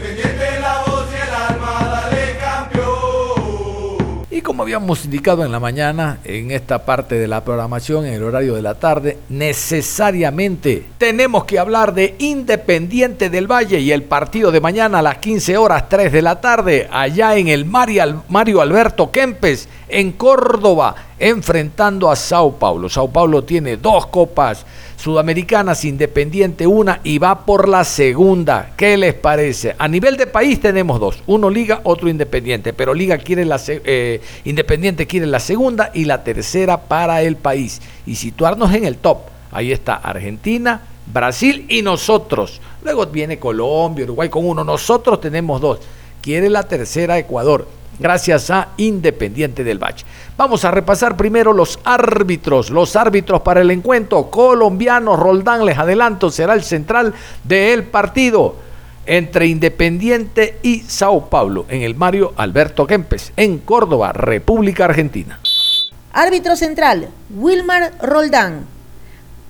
Como 4.43 4.62
habíamos 4.62 5.06
indicado 5.06 5.43
en 5.43 5.51
la 5.51 5.60
mañana, 5.60 6.19
en 6.25 6.51
esta 6.51 6.86
parte 6.86 7.15
de 7.15 7.27
la 7.27 7.43
programación, 7.43 8.06
en 8.06 8.13
el 8.13 8.23
horario 8.23 8.53
de 8.53 8.62
la 8.62 8.75
tarde, 8.75 9.17
necesariamente 9.29 10.86
tenemos 10.97 11.45
que 11.45 11.58
hablar 11.58 11.93
de 11.93 12.15
Independiente 12.19 13.29
del 13.29 13.51
Valle 13.51 13.79
y 13.79 13.91
el 13.91 14.03
partido 14.03 14.51
de 14.51 14.62
mañana 14.62 14.99
a 14.99 15.01
las 15.01 15.17
15 15.17 15.58
horas 15.58 15.89
3 15.89 16.12
de 16.12 16.21
la 16.21 16.41
tarde, 16.41 16.88
allá 16.91 17.38
en 17.38 17.47
el 17.47 17.65
Mario, 17.65 18.23
Mario 18.29 18.62
Alberto 18.62 19.10
Kempes, 19.10 19.67
en 19.88 20.12
Córdoba, 20.12 20.95
enfrentando 21.24 22.12
a 22.12 22.18
Sao 22.18 22.58
Paulo. 22.60 22.90
Sao 22.90 23.10
Paulo 23.10 23.46
tiene 23.46 23.78
dos 23.78 24.08
copas 24.08 24.66
sudamericanas, 24.98 25.86
Independiente 25.86 26.68
una 26.68 27.00
y 27.02 27.18
va 27.18 27.46
por 27.46 27.70
la 27.70 27.86
segunda. 27.86 28.74
¿Qué 28.76 28.98
les 28.98 29.14
parece? 29.14 29.74
A 29.78 29.88
nivel 29.88 30.18
de 30.18 30.28
país 30.28 30.60
tenemos 30.60 31.00
dos, 31.00 31.24
uno 31.26 31.50
Liga, 31.50 31.80
otro 31.86 32.10
Independiente, 32.10 32.74
pero 32.74 32.94
Liga 32.94 33.18
quiere 33.20 33.46
la 33.46 33.58
eh, 33.66 34.20
Independiente 34.44 35.08
quiere 35.08 35.26
la 35.26 35.40
segunda 35.40 35.92
y 35.94 36.04
la 36.04 36.26
tercera 36.26 36.82
para 36.82 37.22
el 37.22 37.38
país 37.38 37.82
y 38.06 38.16
situarnos 38.16 38.74
en 38.74 38.84
el 38.84 38.98
top. 38.98 39.20
Ahí 39.52 39.72
está 39.72 39.96
Argentina, 39.96 40.82
Brasil 41.06 41.66
y 41.70 41.84
nosotros. 41.84 42.60
Luego 42.84 43.06
viene 43.06 43.40
Colombia, 43.40 44.04
Uruguay 44.04 44.28
con 44.28 44.46
uno, 44.46 44.66
nosotros 44.66 45.22
tenemos 45.22 45.62
dos. 45.62 45.80
Quiere 46.22 46.50
la 46.50 46.64
tercera 46.64 47.18
Ecuador 47.18 47.66
gracias 47.99 48.49
a 48.49 48.69
Independiente 48.77 49.63
del 49.63 49.79
Valle. 49.79 50.06
Vamos 50.38 50.65
a 50.65 50.71
repasar 50.71 51.15
primero 51.17 51.53
los 51.53 51.79
árbitros. 51.84 52.69
Los 52.69 52.95
árbitros 52.95 53.41
para 53.41 53.62
el 53.62 53.71
encuentro 53.71 54.29
colombiano. 54.29 55.15
Roldán, 55.15 55.65
les 55.65 55.77
adelanto, 55.77 56.29
será 56.32 56.53
el 56.53 56.63
central 56.63 57.13
del 57.43 57.84
partido 57.84 58.56
entre 59.06 59.47
Independiente 59.47 60.60
y 60.63 60.82
Sao 60.82 61.29
Paulo 61.29 61.65
en 61.69 61.82
el 61.82 61.95
Mario 61.95 62.34
Alberto 62.38 62.88
Kempes, 62.88 63.34
en 63.36 63.60
Córdoba, 63.60 64.13
República 64.13 64.86
Argentina. 64.86 65.39
Árbitro 66.13 66.56
central, 66.56 67.10
Wilmar 67.36 67.93
Roldán. 68.01 68.65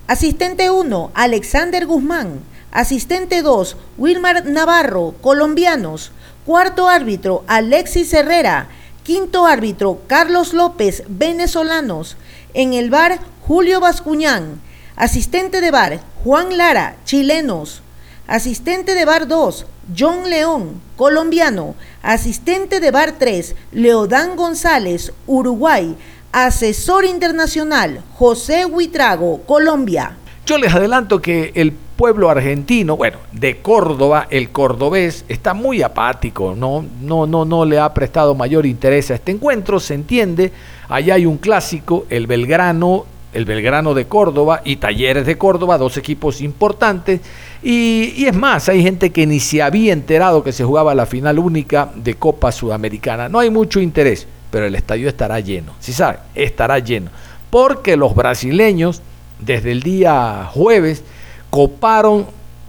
Asistente 0.06 0.70
1, 0.70 1.10
Alexander 1.14 1.86
Guzmán. 1.86 2.40
Asistente 2.72 3.42
2, 3.42 3.76
Wilmar 3.98 4.46
Navarro, 4.46 5.14
colombianos. 5.20 6.10
Cuarto 6.44 6.90
árbitro, 6.90 7.42
Alexis 7.46 8.12
Herrera. 8.12 8.68
Quinto 9.02 9.46
árbitro, 9.46 10.02
Carlos 10.06 10.52
López, 10.52 11.02
venezolanos. 11.08 12.18
En 12.52 12.74
el 12.74 12.90
bar, 12.90 13.18
Julio 13.46 13.80
Bascuñán. 13.80 14.60
Asistente 14.94 15.62
de 15.62 15.70
bar, 15.70 16.00
Juan 16.22 16.58
Lara, 16.58 16.96
chilenos. 17.06 17.80
Asistente 18.26 18.94
de 18.94 19.06
bar 19.06 19.26
2, 19.26 19.64
John 19.98 20.28
León, 20.28 20.82
colombiano. 20.98 21.76
Asistente 22.02 22.78
de 22.78 22.90
bar 22.90 23.12
3, 23.18 23.54
Leodán 23.72 24.36
González, 24.36 25.14
Uruguay. 25.26 25.96
Asesor 26.30 27.06
internacional, 27.06 28.04
José 28.18 28.66
Huitrago, 28.66 29.40
Colombia. 29.46 30.18
Yo 30.46 30.58
les 30.58 30.74
adelanto 30.74 31.22
que 31.22 31.52
el 31.54 31.72
pueblo 31.72 32.28
argentino, 32.28 32.98
bueno, 32.98 33.16
de 33.32 33.58
Córdoba, 33.58 34.26
el 34.28 34.50
cordobés, 34.50 35.24
está 35.28 35.54
muy 35.54 35.80
apático, 35.80 36.54
no, 36.54 36.84
no, 37.00 37.26
no, 37.26 37.46
no 37.46 37.64
le 37.64 37.78
ha 37.78 37.94
prestado 37.94 38.34
mayor 38.34 38.66
interés 38.66 39.10
a 39.10 39.14
este 39.14 39.32
encuentro, 39.32 39.80
se 39.80 39.94
entiende. 39.94 40.52
Allá 40.88 41.14
hay 41.14 41.24
un 41.24 41.38
clásico, 41.38 42.04
el 42.10 42.26
Belgrano, 42.26 43.06
el 43.32 43.46
Belgrano 43.46 43.94
de 43.94 44.06
Córdoba 44.06 44.60
y 44.64 44.76
Talleres 44.76 45.24
de 45.24 45.38
Córdoba, 45.38 45.78
dos 45.78 45.96
equipos 45.96 46.40
importantes. 46.42 47.20
Y, 47.62 48.26
es 48.26 48.34
más, 48.34 48.68
hay 48.68 48.82
gente 48.82 49.10
que 49.10 49.26
ni 49.26 49.40
se 49.40 49.62
había 49.62 49.92
enterado 49.92 50.44
que 50.44 50.52
se 50.52 50.64
jugaba 50.64 50.94
la 50.94 51.06
final 51.06 51.38
única 51.38 51.90
de 51.94 52.14
Copa 52.14 52.52
Sudamericana. 52.52 53.30
No 53.30 53.38
hay 53.38 53.48
mucho 53.48 53.80
interés, 53.80 54.26
pero 54.50 54.66
el 54.66 54.74
estadio 54.74 55.08
estará 55.08 55.40
lleno. 55.40 55.72
Si 55.80 55.92
sabe, 55.92 56.18
estará 56.34 56.78
lleno. 56.80 57.10
Porque 57.50 57.96
los 57.96 58.14
brasileños, 58.14 59.00
desde 59.38 59.72
el 59.72 59.82
día 59.82 60.48
jueves, 60.52 61.02
coparon 61.50 62.26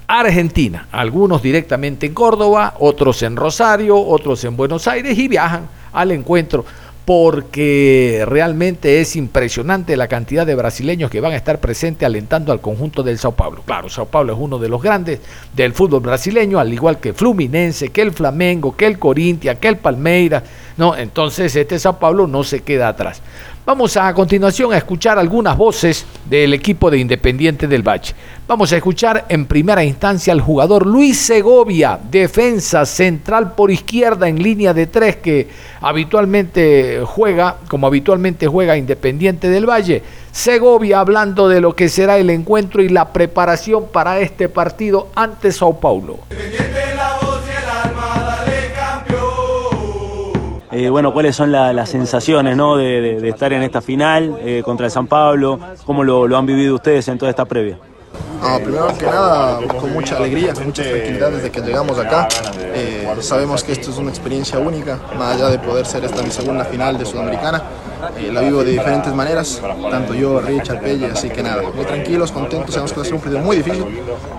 Argentina, 0.08 0.88
algunos 0.92 1.42
directamente 1.42 2.06
en 2.06 2.14
Córdoba, 2.14 2.76
otros 2.80 3.24
en 3.24 3.36
Rosario, 3.36 4.00
otros 4.00 4.44
en 4.44 4.56
Buenos 4.56 4.88
Aires 4.88 5.18
y 5.18 5.28
viajan 5.28 5.68
al 5.94 6.12
encuentro 6.12 6.66
porque 7.06 8.26
realmente 8.28 9.00
es 9.00 9.16
impresionante 9.16 9.96
la 9.96 10.08
cantidad 10.08 10.46
de 10.46 10.56
brasileños 10.56 11.12
que 11.12 11.22
van 11.22 11.34
a 11.34 11.36
estar 11.36 11.60
presentes 11.60 12.04
alentando 12.04 12.52
al 12.52 12.62
conjunto 12.62 13.04
del 13.04 13.20
Sao 13.20 13.32
Paulo. 13.32 13.62
Claro, 13.64 13.90
Sao 13.90 14.08
Paulo 14.08 14.34
es 14.34 14.40
uno 14.40 14.58
de 14.58 14.70
los 14.70 14.82
grandes 14.82 15.20
del 15.56 15.74
fútbol 15.74 16.02
brasileño, 16.02 16.60
al 16.60 16.74
igual 16.74 17.00
que 17.00 17.14
Fluminense, 17.14 17.90
que 17.90 18.02
el 18.02 18.12
Flamengo, 18.12 18.76
que 18.76 18.88
el 18.88 18.98
Corinthians, 18.98 19.60
que 19.60 19.68
el 19.68 19.78
Palmeiras, 19.78 20.44
no, 20.78 20.96
entonces 20.96 21.56
este 21.56 21.78
Sao 21.78 22.00
Paulo 22.00 22.26
no 22.26 22.44
se 22.44 22.62
queda 22.62 22.88
atrás. 22.90 23.22
Vamos 23.66 23.98
a, 23.98 24.08
a 24.08 24.14
continuación 24.14 24.72
a 24.74 24.78
escuchar 24.78 25.18
algunas 25.18 25.58
voces 25.58 26.06
del 26.30 26.54
equipo 26.54 26.92
de 26.92 27.00
Independiente 27.00 27.68
del 27.68 27.82
Valle. 27.82 28.14
Vamos 28.48 28.72
a 28.72 28.76
escuchar 28.76 29.26
en 29.28 29.48
primera 29.48 29.84
instancia 29.84 30.32
al 30.34 30.40
jugador 30.40 30.86
Luis 30.86 31.18
Segovia, 31.18 32.00
defensa 32.12 32.86
central 32.86 33.56
por 33.56 33.72
izquierda 33.72 34.30
en 34.30 34.44
línea 34.44 34.72
de 34.72 34.86
tres 34.86 35.16
que 35.16 35.48
habitualmente 35.82 37.02
juega, 37.06 37.58
como 37.68 37.88
habitualmente 37.88 38.46
juega 38.46 38.78
Independiente 38.78 39.50
del 39.50 39.68
Valle. 39.68 40.04
Segovia 40.32 41.00
hablando 41.00 41.50
de 41.50 41.60
lo 41.60 41.76
que 41.76 41.90
será 41.90 42.20
el 42.20 42.30
encuentro 42.30 42.84
y 42.84 42.90
la 42.90 43.14
preparación 43.14 43.88
para 43.92 44.20
este 44.20 44.48
partido 44.48 45.08
ante 45.16 45.52
Sao 45.52 45.80
Paulo. 45.80 46.20
Eh, 50.76 50.90
bueno, 50.90 51.14
¿cuáles 51.14 51.38
son 51.38 51.54
la- 51.54 51.72
las 51.72 51.88
sensaciones 51.88 52.58
¿no? 52.58 52.76
de, 52.76 53.30
estar 53.30 53.54
en 53.54 53.64
esta 53.64 53.80
final 53.82 54.38
eh, 54.42 54.62
contra 54.62 54.88
el 54.88 54.92
San 54.92 55.08
Pablo? 55.08 55.58
¿Cómo 55.86 56.04
lo, 56.04 56.36
han 56.36 56.46
vivido 56.46 56.76
ustedes 56.76 57.08
en 57.08 57.18
toda 57.18 57.30
esta 57.30 57.46
previa? 57.46 57.78
No, 58.42 58.60
primero 58.60 58.88
que 58.98 59.06
nada, 59.06 59.58
con 59.68 59.94
mucha 59.94 60.18
alegría, 60.18 60.54
con 60.54 60.66
mucha 60.66 60.84
tranquilidad 60.84 61.32
desde 61.32 61.50
que 61.50 61.62
llegamos 61.62 61.98
acá. 61.98 62.28
Eh, 62.74 63.08
sabemos 63.22 63.64
que 63.64 63.72
esto 63.72 63.90
es 63.90 63.98
una 63.98 64.10
experiencia 64.10 64.60
única, 64.60 65.00
más 65.18 65.36
allá 65.38 65.48
de 65.48 65.60
poder 65.60 65.86
ser 65.86 66.04
esta 66.04 66.22
mi 66.22 66.30
segunda 66.30 66.66
final 66.66 66.98
de 66.98 67.06
Sudamericana. 67.06 67.64
La 68.34 68.42
vivo 68.42 68.62
de 68.62 68.72
diferentes 68.72 69.14
maneras, 69.14 69.62
tanto 69.90 70.14
yo, 70.14 70.42
Richard, 70.42 70.82
Pelle, 70.82 71.06
así 71.08 71.30
que 71.30 71.42
nada, 71.42 71.64
muy 71.74 71.86
tranquilos, 71.86 72.34
contentos, 72.34 72.72
sabemos 72.72 72.92
que 72.92 72.98
va 72.98 73.02
a 73.02 73.06
ser 73.06 73.14
un 73.16 73.22
partido 73.22 73.40
muy 73.40 73.58
difícil, 73.58 73.86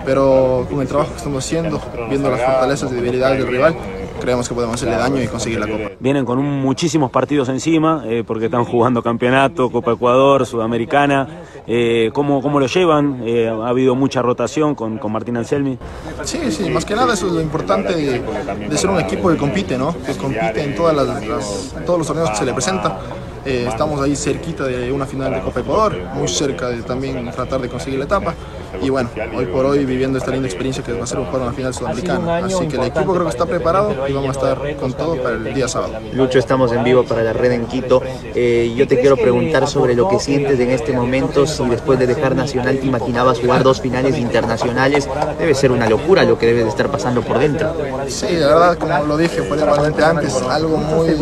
pero 0.05 0.67
con 0.69 0.81
el 0.81 0.87
trabajo 0.87 1.11
que 1.11 1.17
estamos 1.17 1.43
haciendo, 1.43 1.81
viendo 2.07 2.29
las 2.29 2.41
fortalezas 2.41 2.91
y 2.91 2.95
debilidades 2.95 3.39
del 3.39 3.47
rival, 3.47 3.75
creemos 4.19 4.47
que 4.47 4.55
podemos 4.55 4.75
hacerle 4.75 4.97
daño 4.97 5.21
y 5.21 5.27
conseguir 5.27 5.59
la 5.59 5.67
copa. 5.67 5.91
Vienen 5.99 6.25
con 6.25 6.37
un- 6.39 6.59
muchísimos 6.61 7.11
partidos 7.11 7.49
encima, 7.49 8.03
eh, 8.05 8.23
porque 8.25 8.45
están 8.45 8.65
jugando 8.65 9.01
campeonato, 9.03 9.69
Copa 9.71 9.91
Ecuador, 9.93 10.45
Sudamericana. 10.45 11.27
Eh, 11.67 12.11
¿cómo, 12.13 12.41
¿Cómo 12.41 12.59
lo 12.59 12.67
llevan? 12.67 13.21
Eh, 13.25 13.47
ha 13.49 13.67
habido 13.67 13.93
mucha 13.95 14.21
rotación 14.21 14.73
con, 14.75 14.97
con 14.97 15.11
Martín 15.11 15.37
Anselmi. 15.37 15.77
Sí, 16.23 16.39
sí, 16.51 16.69
más 16.69 16.85
que 16.85 16.95
nada 16.95 17.13
eso 17.13 17.27
es 17.27 17.33
lo 17.33 17.41
importante 17.41 17.93
de, 17.95 18.21
de 18.69 18.77
ser 18.77 18.89
un 18.89 18.99
equipo 18.99 19.29
que 19.29 19.37
compite, 19.37 19.77
¿no? 19.77 19.95
Que 20.05 20.13
compite 20.13 20.63
en 20.63 20.75
todas 20.75 20.95
las, 20.95 21.07
las- 21.27 21.73
en 21.77 21.85
todos 21.85 21.99
los 21.99 22.07
torneos 22.07 22.29
que 22.31 22.37
se 22.37 22.45
le 22.45 22.53
presenta. 22.53 22.99
Eh, 23.45 23.65
estamos 23.69 24.01
ahí 24.01 24.13
cerquita 24.15 24.65
de 24.65 24.91
una 24.91 25.05
final 25.05 25.31
de 25.33 25.39
Copa 25.41 25.61
Ecuador, 25.61 25.95
muy 26.15 26.27
cerca 26.27 26.67
de 26.69 26.81
también 26.81 27.29
tratar 27.31 27.61
de 27.61 27.69
conseguir 27.69 27.97
la 27.99 28.05
etapa. 28.05 28.33
Y 28.81 28.89
bueno, 28.89 29.09
hoy 29.35 29.45
por 29.45 29.65
hoy 29.65 29.85
viviendo 29.85 30.17
esta 30.17 30.31
linda 30.31 30.47
experiencia 30.47 30.83
que 30.83 30.93
va 30.93 31.03
a 31.03 31.07
ser 31.07 31.19
un 31.19 31.25
juego 31.25 31.45
en 31.45 31.51
la 31.51 31.53
final 31.53 31.73
sudamericana. 31.73 32.37
Así 32.37 32.67
que 32.67 32.75
el 32.75 32.83
equipo 32.83 33.13
creo 33.13 33.23
que 33.23 33.29
está 33.29 33.45
preparado 33.45 34.07
y 34.07 34.13
vamos 34.13 34.29
a 34.29 34.39
estar 34.39 34.75
con 34.77 34.93
todo 34.93 35.21
para 35.21 35.35
el 35.35 35.53
día 35.53 35.67
sábado. 35.67 35.93
Lucho, 36.13 36.39
estamos 36.39 36.71
en 36.71 36.83
vivo 36.83 37.03
para 37.03 37.23
la 37.23 37.33
red 37.33 37.51
en 37.51 37.65
Quito. 37.65 38.01
Eh, 38.23 38.73
yo 38.75 38.87
te 38.87 38.99
quiero 38.99 39.17
preguntar 39.17 39.67
sobre 39.67 39.95
lo 39.95 40.07
que 40.09 40.19
sientes 40.19 40.59
en 40.59 40.71
este 40.71 40.93
momento, 40.93 41.45
si 41.45 41.67
después 41.69 41.99
de 41.99 42.07
dejar 42.07 42.35
Nacional 42.35 42.77
te 42.79 42.85
imaginabas 42.85 43.39
jugar 43.39 43.63
dos 43.63 43.81
finales 43.81 44.17
internacionales. 44.17 45.07
Debe 45.39 45.55
ser 45.55 45.71
una 45.71 45.89
locura 45.89 46.23
lo 46.23 46.37
que 46.37 46.45
debes 46.45 46.65
de 46.65 46.69
estar 46.69 46.89
pasando 46.89 47.21
por 47.21 47.39
dentro. 47.39 47.73
Sí, 48.07 48.27
la 48.31 48.47
verdad, 48.47 48.77
como 48.77 49.05
lo 49.05 49.17
dije 49.17 49.41
por 49.43 49.57
igualmente 49.57 50.03
antes, 50.03 50.33
algo 50.49 50.77
muy... 50.77 51.15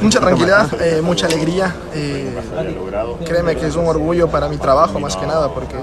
Mucha 0.00 0.20
tranquilidad, 0.20 0.68
eh, 0.80 1.00
mucha 1.02 1.26
alegría. 1.26 1.74
eh, 1.94 2.34
créeme 3.24 3.56
que 3.56 3.66
es 3.66 3.76
un 3.76 3.86
orgullo 3.86 4.28
para 4.28 4.48
mi 4.48 4.56
trabajo 4.56 4.98
más 5.00 5.16
que 5.16 5.26
nada, 5.26 5.52
porque 5.52 5.76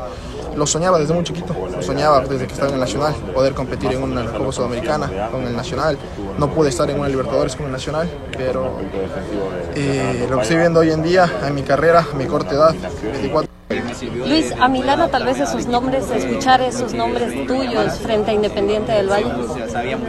lo 0.55 0.65
soñaba 0.67 0.99
desde 0.99 1.13
muy 1.13 1.23
chiquito, 1.23 1.55
lo 1.71 1.81
soñaba 1.81 2.21
desde 2.21 2.45
que 2.45 2.53
estaba 2.53 2.69
en 2.69 2.75
el 2.75 2.79
Nacional, 2.79 3.13
poder 3.33 3.53
competir 3.53 3.91
en 3.91 4.03
una 4.03 4.25
Copa 4.25 4.51
Sudamericana 4.51 5.29
con 5.31 5.43
el 5.43 5.55
Nacional. 5.55 5.97
No 6.37 6.49
pude 6.49 6.69
estar 6.69 6.89
en 6.89 6.99
una 6.99 7.09
Libertadores 7.09 7.55
con 7.55 7.65
el 7.67 7.71
Nacional, 7.71 8.09
pero 8.37 8.77
eh, 9.75 10.27
lo 10.29 10.37
que 10.37 10.41
estoy 10.43 10.57
viendo 10.57 10.79
hoy 10.79 10.91
en 10.91 11.03
día, 11.03 11.29
en 11.45 11.55
mi 11.55 11.63
carrera, 11.63 12.05
a 12.11 12.15
mi 12.15 12.25
corta 12.25 12.51
edad, 12.51 12.75
24 13.01 13.49
Luis, 14.25 14.51
a 14.59 14.67
Milano 14.67 15.09
tal 15.09 15.25
vez 15.25 15.39
esos 15.39 15.67
nombres, 15.67 16.09
escuchar 16.09 16.61
esos 16.61 16.93
nombres 16.93 17.45
tuyos 17.45 17.99
frente 17.99 18.31
a 18.31 18.33
Independiente 18.33 18.91
del 18.91 19.09
Valle. 19.09 19.31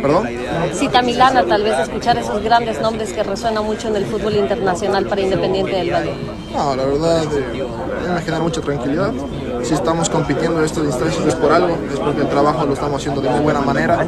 ¿Perdón? 0.01 0.29
Cita 0.73 1.03
Milana, 1.03 1.45
tal 1.45 1.63
vez 1.63 1.79
escuchar 1.79 2.17
esos 2.17 2.43
grandes 2.43 2.81
nombres 2.81 3.13
que 3.13 3.23
resuenan 3.23 3.65
mucho 3.65 3.89
en 3.89 3.97
el 3.97 4.07
fútbol 4.07 4.37
internacional 4.37 5.07
para 5.07 5.21
Independiente 5.21 5.73
del 5.73 5.93
Valle. 5.93 6.15
No, 6.55 6.75
la 6.75 6.85
verdad 6.85 7.25
eh, 7.35 7.67
a 8.09 8.13
me 8.15 8.21
genera 8.21 8.41
mucha 8.41 8.61
tranquilidad. 8.61 9.13
Si 9.63 9.75
estamos 9.75 10.09
compitiendo 10.11 10.59
en 10.59 10.65
estas 10.65 10.85
instancias 10.85 11.27
es 11.27 11.35
por 11.35 11.53
algo, 11.53 11.77
es 11.93 11.99
porque 12.01 12.23
el 12.23 12.29
trabajo 12.29 12.67
lo 12.67 12.73
estamos 12.73 13.01
haciendo 13.01 13.21
de 13.21 13.29
muy 13.29 13.41
buena 13.41 13.61
manera. 13.61 14.05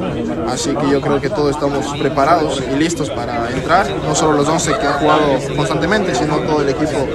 Así 0.48 0.74
que 0.74 0.90
yo 0.90 1.00
creo 1.00 1.20
que 1.20 1.28
todos 1.30 1.50
estamos 1.50 1.86
preparados 1.98 2.62
y 2.72 2.76
listos 2.76 3.10
para 3.10 3.48
entrar. 3.50 3.86
No 4.06 4.14
solo 4.14 4.38
los 4.38 4.48
11 4.48 4.72
que 4.78 4.86
han 4.86 4.92
jugado 4.94 5.22
constantemente, 5.56 6.14
sino 6.14 6.38
todo 6.38 6.62
el 6.62 6.68
equipo 6.70 7.06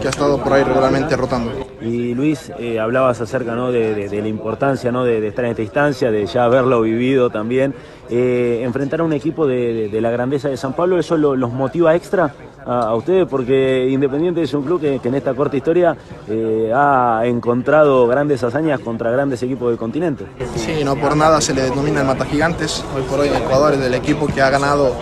que 0.00 0.06
ha 0.08 0.10
estado 0.10 0.38
por 0.42 0.52
ahí 0.52 0.64
regularmente 0.64 1.16
rotando. 1.16 1.52
Y 1.80 2.14
Luis, 2.14 2.50
eh, 2.58 2.80
hablabas 2.80 3.20
acerca 3.20 3.54
¿no? 3.54 3.70
de, 3.70 4.08
de- 4.08 4.22
la 4.22 4.28
importancia 4.28 4.90
¿no? 4.92 5.04
de, 5.04 5.26
estar 5.26 5.44
en 5.44 5.50
esta 5.52 5.62
instancia, 5.62 6.10
de 6.10 6.26
ya 6.26 6.44
haberlo 6.44 6.80
vivido 6.82 7.30
también. 7.30 7.74
Eh, 8.10 8.60
enfrentar 8.64 9.00
a 9.00 9.04
un 9.04 9.12
equipo 9.12 9.46
de 9.46 9.88
la 10.00 10.10
grandeza 10.10 10.48
de 10.48 10.56
San 10.56 10.74
Pablo, 10.74 10.98
¿eso 10.98 11.16
lo- 11.16 11.36
los 11.36 11.52
motiva 11.52 11.94
extra 11.94 12.32
a, 12.66 12.94
ustedes? 12.94 13.26
Porque 13.28 13.88
Independiente 13.90 14.42
es 14.42 14.54
un 14.54 14.62
club 14.62 14.80
que, 14.80 15.00
en 15.02 15.14
esta 15.14 15.34
corta 15.34 15.56
historia 15.56 15.96
eh, 16.28 16.72
ha 16.74 17.22
encontrado 17.24 18.06
grandes 18.06 18.42
hazañas 18.42 18.80
contra 18.80 19.10
grandes 19.10 19.42
equipos 19.42 19.68
del 19.68 19.78
continente. 19.78 20.26
Sí, 20.56 20.84
no 20.84 20.96
por 20.96 21.16
nada 21.16 21.40
se 21.40 21.54
le 21.54 21.62
denomina 21.62 22.00
el 22.00 22.06
Mata 22.06 22.24
Gigantes. 22.24 22.84
Hoy 22.94 23.02
por 23.02 23.20
hoy 23.20 23.28
en 23.28 23.36
Ecuador 23.36 23.74
es 23.74 23.80
el 23.80 23.94
equipo 23.94 24.26
que 24.26 24.40
ha 24.42 24.50
ganado 24.50 24.92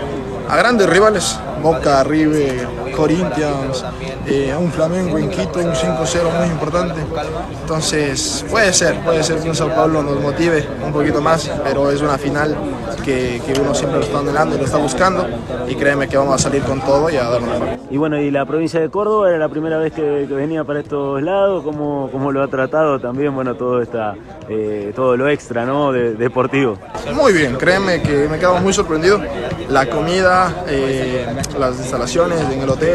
a 0.48 0.56
grandes 0.56 0.88
rivales. 0.88 1.38
Boca, 1.62 2.02
River, 2.04 2.66
Corinthians, 3.00 3.84
eh, 4.26 4.54
un 4.58 4.70
Flamengo 4.70 5.16
en 5.18 5.30
Quito, 5.30 5.58
un 5.58 5.72
5-0 5.72 6.38
muy 6.38 6.48
importante. 6.48 7.00
Entonces, 7.62 8.44
puede 8.50 8.72
ser, 8.72 8.96
puede 9.00 9.22
ser 9.22 9.38
que 9.40 9.48
un 9.48 9.54
Sao 9.54 9.68
Paulo 9.74 10.02
nos 10.02 10.20
motive 10.20 10.66
un 10.84 10.92
poquito 10.92 11.20
más, 11.20 11.50
pero 11.64 11.90
es 11.90 12.02
una 12.02 12.18
final 12.18 12.54
que, 13.04 13.40
que 13.46 13.58
uno 13.60 13.74
siempre 13.74 14.00
lo 14.00 14.04
está 14.04 14.18
anhelando 14.18 14.56
y 14.56 14.58
lo 14.58 14.64
está 14.64 14.76
buscando. 14.78 15.26
Y 15.68 15.74
créeme 15.76 16.08
que 16.08 16.16
vamos 16.16 16.34
a 16.34 16.38
salir 16.38 16.62
con 16.62 16.80
todo 16.80 17.08
y 17.10 17.16
a 17.16 17.24
dar 17.24 17.40
lo 17.40 17.46
mejor. 17.46 17.68
Y 17.90 17.96
bueno, 17.96 18.20
y 18.20 18.30
la 18.30 18.44
provincia 18.44 18.80
de 18.80 18.88
Córdoba 18.90 19.28
era 19.30 19.38
la 19.38 19.48
primera 19.48 19.78
vez 19.78 19.92
que, 19.92 20.26
que 20.28 20.34
venía 20.34 20.62
para 20.64 20.80
estos 20.80 21.22
lados, 21.22 21.62
¿cómo, 21.64 22.08
cómo 22.12 22.30
lo 22.32 22.42
ha 22.42 22.48
tratado 22.48 23.00
también, 23.00 23.34
bueno, 23.34 23.54
todo 23.54 23.80
esta, 23.82 24.14
eh, 24.48 24.92
todo 24.94 25.16
lo 25.16 25.28
extra, 25.28 25.64
¿no? 25.64 25.90
De- 25.92 26.14
deportivo. 26.14 26.76
Muy 27.14 27.32
bien, 27.32 27.56
créeme 27.56 28.02
que 28.02 28.28
me 28.28 28.38
quedo 28.38 28.56
muy 28.58 28.72
sorprendido. 28.72 29.20
La 29.68 29.86
comida, 29.88 30.64
eh, 30.68 31.26
las 31.58 31.78
instalaciones 31.78 32.40
en 32.52 32.60
el 32.60 32.68
hotel, 32.68 32.89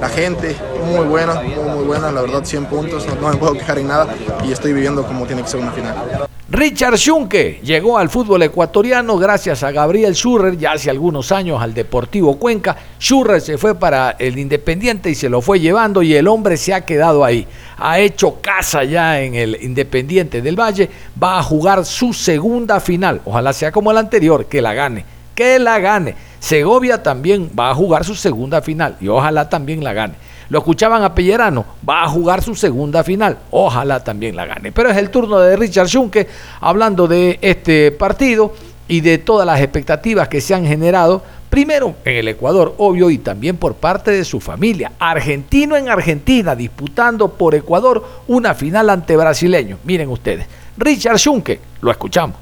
la 0.00 0.08
gente, 0.08 0.56
muy 0.84 1.06
buena, 1.06 1.34
muy, 1.34 1.84
buena, 1.84 2.10
la 2.10 2.22
verdad 2.22 2.44
100 2.44 2.66
puntos, 2.66 3.06
no, 3.06 3.14
no 3.16 3.28
me 3.28 3.36
puedo 3.36 3.54
quejar 3.54 3.78
en 3.78 3.88
nada 3.88 4.14
y 4.44 4.52
estoy 4.52 4.72
viviendo 4.72 5.02
como 5.04 5.26
tiene 5.26 5.42
que 5.42 5.48
ser 5.48 5.60
una 5.60 5.72
final. 5.72 6.28
Richard 6.52 6.96
Schunke 6.96 7.60
llegó 7.62 7.96
al 7.96 8.10
fútbol 8.10 8.42
ecuatoriano 8.42 9.16
gracias 9.16 9.62
a 9.62 9.70
Gabriel 9.70 10.14
Schurrer 10.14 10.58
ya 10.58 10.72
hace 10.72 10.90
algunos 10.90 11.30
años 11.30 11.62
al 11.62 11.74
Deportivo 11.74 12.40
Cuenca. 12.40 12.76
Schurrer 12.98 13.40
se 13.40 13.56
fue 13.56 13.76
para 13.76 14.16
el 14.18 14.36
Independiente 14.36 15.10
y 15.10 15.14
se 15.14 15.28
lo 15.28 15.42
fue 15.42 15.60
llevando 15.60 16.02
y 16.02 16.12
el 16.12 16.26
hombre 16.26 16.56
se 16.56 16.74
ha 16.74 16.84
quedado 16.84 17.24
ahí. 17.24 17.46
Ha 17.78 18.00
hecho 18.00 18.40
casa 18.40 18.82
ya 18.82 19.20
en 19.20 19.36
el 19.36 19.62
Independiente 19.62 20.42
del 20.42 20.58
Valle. 20.58 20.90
Va 21.22 21.38
a 21.38 21.42
jugar 21.44 21.84
su 21.84 22.12
segunda 22.12 22.80
final. 22.80 23.20
Ojalá 23.24 23.52
sea 23.52 23.70
como 23.70 23.92
la 23.92 24.00
anterior, 24.00 24.46
que 24.46 24.60
la 24.60 24.74
gane. 24.74 25.19
Que 25.40 25.58
la 25.58 25.78
gane. 25.78 26.14
Segovia 26.38 27.02
también 27.02 27.50
va 27.58 27.70
a 27.70 27.74
jugar 27.74 28.04
su 28.04 28.14
segunda 28.14 28.60
final 28.60 28.98
y 29.00 29.08
ojalá 29.08 29.48
también 29.48 29.82
la 29.82 29.94
gane. 29.94 30.12
Lo 30.50 30.58
escuchaban 30.58 31.02
a 31.02 31.14
Pellerano, 31.14 31.64
va 31.88 32.02
a 32.02 32.08
jugar 32.10 32.42
su 32.42 32.54
segunda 32.54 33.02
final, 33.02 33.38
ojalá 33.50 34.04
también 34.04 34.36
la 34.36 34.44
gane. 34.44 34.70
Pero 34.70 34.90
es 34.90 34.98
el 34.98 35.08
turno 35.08 35.38
de 35.38 35.56
Richard 35.56 35.88
Schunke 35.88 36.28
hablando 36.60 37.08
de 37.08 37.38
este 37.40 37.90
partido 37.90 38.52
y 38.86 39.00
de 39.00 39.16
todas 39.16 39.46
las 39.46 39.62
expectativas 39.62 40.28
que 40.28 40.42
se 40.42 40.54
han 40.54 40.66
generado, 40.66 41.22
primero 41.48 41.94
en 42.04 42.16
el 42.18 42.28
Ecuador, 42.28 42.74
obvio, 42.76 43.08
y 43.08 43.16
también 43.16 43.56
por 43.56 43.76
parte 43.76 44.10
de 44.10 44.26
su 44.26 44.40
familia. 44.40 44.92
Argentino 44.98 45.74
en 45.74 45.88
Argentina, 45.88 46.54
disputando 46.54 47.28
por 47.30 47.54
Ecuador 47.54 48.04
una 48.28 48.52
final 48.52 48.90
ante 48.90 49.16
brasileños. 49.16 49.78
Miren 49.84 50.10
ustedes, 50.10 50.44
Richard 50.76 51.16
Schunke, 51.16 51.60
lo 51.80 51.90
escuchamos. 51.90 52.36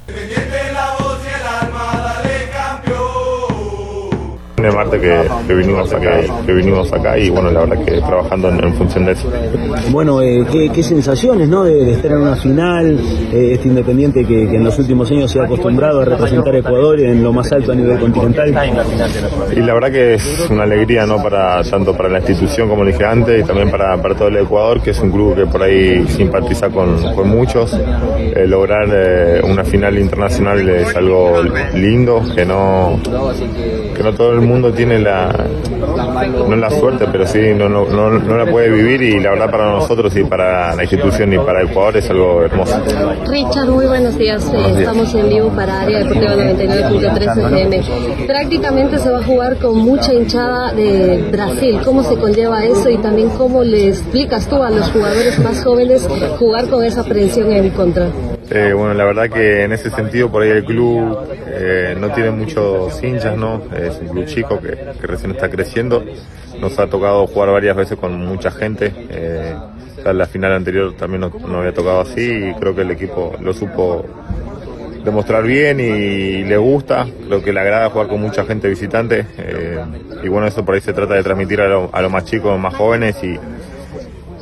De 4.69 4.77
Marte 4.77 5.01
que, 5.01 5.15
que 5.47 5.55
vinimos 5.55 5.93
acá 5.93 6.21
que 6.47 6.53
vinimos 6.53 6.93
acá 6.93 7.19
y 7.19 7.31
bueno 7.31 7.51
la 7.51 7.61
verdad 7.61 7.85
que 7.85 8.01
trabajando 8.01 8.49
en, 8.51 8.65
en 8.65 8.75
función 8.75 9.05
de 9.07 9.13
eso 9.13 9.29
Bueno, 9.91 10.21
eh, 10.23 10.45
¿qué, 10.53 10.71
qué 10.75 10.83
sensaciones, 10.83 11.49
¿no? 11.49 11.65
De, 11.65 11.85
de 11.85 11.93
estar 11.93 12.11
en 12.13 12.19
una 12.19 12.37
final, 12.37 12.99
eh, 13.33 13.51
este 13.53 13.69
Independiente 13.69 14.25
que, 14.25 14.49
que 14.49 14.57
en 14.57 14.65
los 14.65 14.79
últimos 14.79 15.11
años 15.11 15.31
se 15.31 15.41
ha 15.41 15.45
acostumbrado 15.45 16.01
a 16.01 16.05
representar 16.05 16.55
a 16.55 16.59
Ecuador 16.59 17.01
en 17.01 17.23
lo 17.23 17.33
más 17.33 17.51
alto 17.53 17.73
a 17.73 17.75
nivel 17.75 17.99
continental. 17.99 18.49
y 19.57 19.61
la 19.61 19.75
verdad 19.75 19.91
que 19.91 20.15
es 20.15 20.49
una 20.51 20.65
alegría 20.65 21.07
no 21.07 21.23
para 21.23 21.63
tanto 21.65 21.97
para 21.97 22.09
la 22.09 22.19
institución 22.19 22.69
como 22.69 22.85
dije 22.85 23.05
antes 23.05 23.43
y 23.43 23.47
también 23.47 23.71
para, 23.71 23.97
para 24.01 24.15
todo 24.15 24.29
el 24.29 24.37
Ecuador 24.39 24.81
que 24.81 24.91
es 24.91 25.01
un 25.01 25.11
club 25.11 25.37
que 25.37 25.47
por 25.47 25.63
ahí 25.63 26.07
simpatiza 26.09 26.69
con, 26.71 26.89
con 27.15 27.29
muchos 27.29 27.79
Eh, 28.19 28.47
lograr 28.47 28.87
una 29.45 29.65
final 29.65 29.95
internacional 29.99 30.69
es 30.69 30.95
algo 30.97 31.43
lindo 31.75 32.23
que 32.35 32.45
no 32.45 32.99
que 33.97 34.03
no 34.03 34.13
todo 34.13 34.33
el 34.33 34.41
mundo 34.41 34.58
mundo 34.59 34.77
tiene 34.77 34.99
la, 34.99 35.33
no 36.49 36.57
la 36.57 36.71
suerte, 36.71 37.07
pero 37.13 37.27
sí 37.27 37.39
no, 37.57 37.69
no, 37.69 37.87
no, 37.87 38.37
la 38.37 38.51
puede 38.51 38.71
vivir 38.71 39.03
y 39.03 39.21
la 39.21 39.31
verdad 39.31 39.51
para 39.51 39.67
nosotros 39.71 40.15
y 40.17 40.25
para 40.25 40.75
la 40.75 40.83
institución 40.83 41.33
y 41.33 41.39
para 41.39 41.61
el 41.61 41.69
jugador 41.69 41.97
es 41.97 42.11
algo 42.11 42.43
hermoso. 42.43 42.77
Richard, 43.29 43.69
muy 43.69 43.87
buenos 43.87 44.19
días. 44.19 44.45
Estamos 44.77 45.15
en 45.15 45.29
vivo 45.29 45.49
para 45.51 45.83
Área 45.83 45.99
Deportiva 46.01 46.35
99.3 46.35 47.39
FM. 47.39 48.27
Prácticamente 48.27 48.99
se 48.99 49.11
va 49.11 49.19
a 49.21 49.23
jugar 49.23 49.57
con 49.59 49.79
mucha 49.79 50.13
hinchada 50.13 50.73
de 50.73 51.29
Brasil. 51.31 51.79
¿Cómo 51.85 52.03
se 52.03 52.17
conlleva 52.17 52.65
eso 52.65 52.91
y 52.91 52.99
también 52.99 53.31
cómo 53.31 53.63
le 53.63 53.89
explicas 53.89 54.49
tú 54.49 54.61
a 54.61 54.71
los 54.71 54.91
jugadores 54.91 55.39
más 55.39 55.63
jóvenes 55.63 56.09
jugar 56.39 56.69
con 56.69 56.83
esa 56.83 57.05
presión 57.05 57.53
en 57.53 57.71
contra? 57.71 58.09
Eh, 58.51 58.73
bueno, 58.73 58.95
la 58.95 59.05
verdad 59.05 59.29
que 59.29 59.65
en 59.65 59.73
ese 59.73 59.91
sentido 59.91 60.31
por 60.31 60.43
ahí 60.43 60.51
el 60.51 60.65
club 60.65 61.19
eh, 61.49 61.95
no 61.99 62.11
tiene 62.13 62.31
muchos 62.31 63.03
hinchas, 63.03 63.37
¿no? 63.37 63.63
Es 63.77 63.99
un 64.01 64.09
club 64.09 64.25
chico 64.25 64.59
que, 64.59 64.75
recién 65.03 65.33
está 65.33 65.51
creciendo. 65.51 66.03
Nos 66.59 66.79
ha 66.79 66.87
tocado 66.87 67.27
jugar 67.27 67.51
varias 67.51 67.77
veces 67.77 67.99
con 67.99 68.19
mucha 68.25 68.51
gente. 68.51 68.93
Eh, 69.11 69.55
la 70.05 70.27
final 70.27 70.53
anterior 70.53 70.95
también 70.95 71.21
no, 71.21 71.59
había 71.59 71.75
tocado 71.75 72.01
así 72.01 72.23
y 72.23 72.55
creo 72.55 72.75
que 72.75 72.81
el 72.81 72.91
equipo 72.93 73.35
lo 73.43 73.53
supo 73.53 74.07
demostrar 75.05 75.43
bien 75.43 75.79
y 75.81 76.45
le 76.45 76.57
gusta. 76.57 77.07
Creo 77.27 77.43
que 77.43 77.53
le 77.53 77.61
agrada 77.61 77.91
jugar 77.91 78.09
con 78.09 78.21
mucha 78.21 78.45
gente 78.45 78.69
visitante. 78.69 79.27
Y 80.23 80.29
bueno, 80.29 80.47
eso 80.47 80.65
por 80.65 80.75
ahí 80.75 80.81
se 80.81 80.95
trata 80.95 81.15
de 81.15 81.23
transmitir 81.23 81.61
a 81.61 81.69
los 81.69 81.91
lo 81.93 82.11
más 82.11 82.25
chicos, 82.25 82.59
más 82.59 82.75
jóvenes 82.75 83.23
y, 83.23 83.39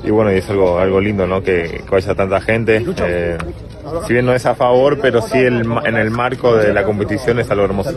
y 0.07 0.11
bueno, 0.11 0.33
y 0.33 0.37
es 0.37 0.49
algo, 0.49 0.79
algo 0.79 1.01
lindo, 1.01 1.27
¿no? 1.27 1.43
Que, 1.43 1.83
que 1.85 1.91
vaya 1.91 2.15
tanta 2.15 2.41
gente. 2.41 2.85
Eh, 3.01 3.39
si 4.07 4.13
bien 4.13 4.27
no 4.27 4.33
es 4.33 4.47
a 4.47 4.55
favor, 4.55 4.99
pero 5.01 5.23
sí 5.23 5.39
en 5.39 5.97
el 5.97 6.11
marco 6.11 6.57
de 6.57 6.73
la 6.73 6.85
competición 6.85 7.39
es 7.39 7.51
algo 7.51 7.65
hermoso. 7.65 7.93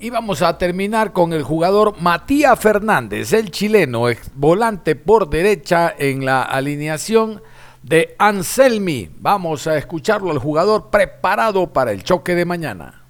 Y 0.00 0.10
vamos 0.10 0.42
a 0.42 0.56
terminar 0.58 1.12
con 1.12 1.32
el 1.32 1.42
jugador 1.42 2.00
Matías 2.00 2.58
Fernández, 2.60 3.32
el 3.32 3.50
chileno, 3.50 4.04
volante 4.34 4.94
por 4.94 5.28
derecha 5.28 5.92
en 5.98 6.24
la 6.24 6.42
alineación 6.42 7.42
de 7.82 8.14
Anselmi. 8.18 9.10
Vamos 9.18 9.66
a 9.66 9.76
escucharlo, 9.76 10.30
el 10.30 10.38
jugador 10.38 10.90
preparado 10.90 11.72
para 11.72 11.90
el 11.90 12.04
choque 12.04 12.36
de 12.36 12.44
mañana. 12.44 13.02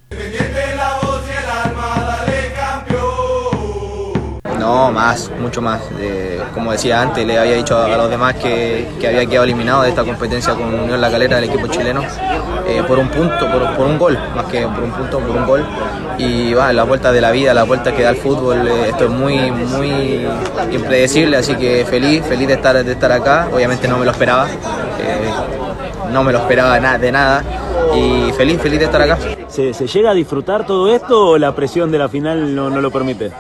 No, 4.58 4.90
más, 4.90 5.30
mucho 5.38 5.62
más. 5.62 5.80
como 6.54 6.72
decía 6.72 7.00
antes, 7.00 7.26
le 7.26 7.38
había 7.38 7.54
dicho 7.54 7.80
a, 7.80 7.96
los 7.96 8.10
demás 8.10 8.34
que, 8.34 8.88
había 9.06 9.26
quedado 9.26 9.44
eliminado 9.44 9.82
de 9.82 9.90
esta 9.90 10.04
competencia 10.04 10.54
con 10.54 10.74
Unión 10.74 11.00
La 11.00 11.10
Calera 11.10 11.36
del 11.36 11.48
equipo 11.48 11.66
chileno 11.68 12.02
eh, 12.68 12.82
por 12.86 12.98
un 12.98 13.08
punto, 13.08 13.50
por, 13.50 13.86
un 13.86 13.98
gol, 13.98 14.18
más 14.36 14.44
que 14.44 14.60
por 14.66 14.82
un 14.82 14.90
punto, 14.90 15.20
por 15.20 15.36
un 15.36 15.46
gol. 15.46 15.66
Y 16.18 16.52
va, 16.52 16.70
la 16.72 16.82
vuelta 16.82 17.10
de 17.12 17.20
la 17.22 17.30
vida, 17.30 17.54
la 17.54 17.62
vuelta 17.62 17.92
que 17.92 18.02
da 18.02 18.10
el 18.10 18.16
fútbol, 18.16 18.68
eh, 18.68 18.88
esto 18.90 19.04
es 19.04 19.10
muy, 19.10 19.50
muy 19.50 20.26
impredecible, 20.70 21.38
así 21.38 21.54
que 21.54 21.86
feliz, 21.88 22.22
feliz 22.26 22.46
de 22.46 22.54
estar, 22.54 22.84
de 22.84 22.92
estar 22.92 23.10
acá. 23.10 23.48
Obviamente 23.52 23.88
no 23.88 23.96
me 23.96 24.04
lo 24.04 24.10
esperaba, 24.10 24.48
eh, 24.48 25.30
no 26.12 26.24
me 26.24 26.32
lo 26.32 26.38
esperaba 26.38 26.98
de 26.98 27.12
nada 27.12 27.42
y 27.94 28.32
feliz, 28.32 28.60
feliz 28.60 28.78
de 28.78 28.84
estar 28.86 29.02
acá. 29.02 29.18
¿Se, 29.48 29.72
llega 29.72 30.10
a 30.10 30.14
disfrutar 30.14 30.66
todo 30.66 30.92
esto 30.94 31.30
o 31.30 31.38
la 31.38 31.54
presión 31.54 31.90
de 31.90 31.98
la 31.98 32.08
final 32.08 32.54
no, 32.54 32.70
lo 32.70 32.90
permite? 32.90 33.32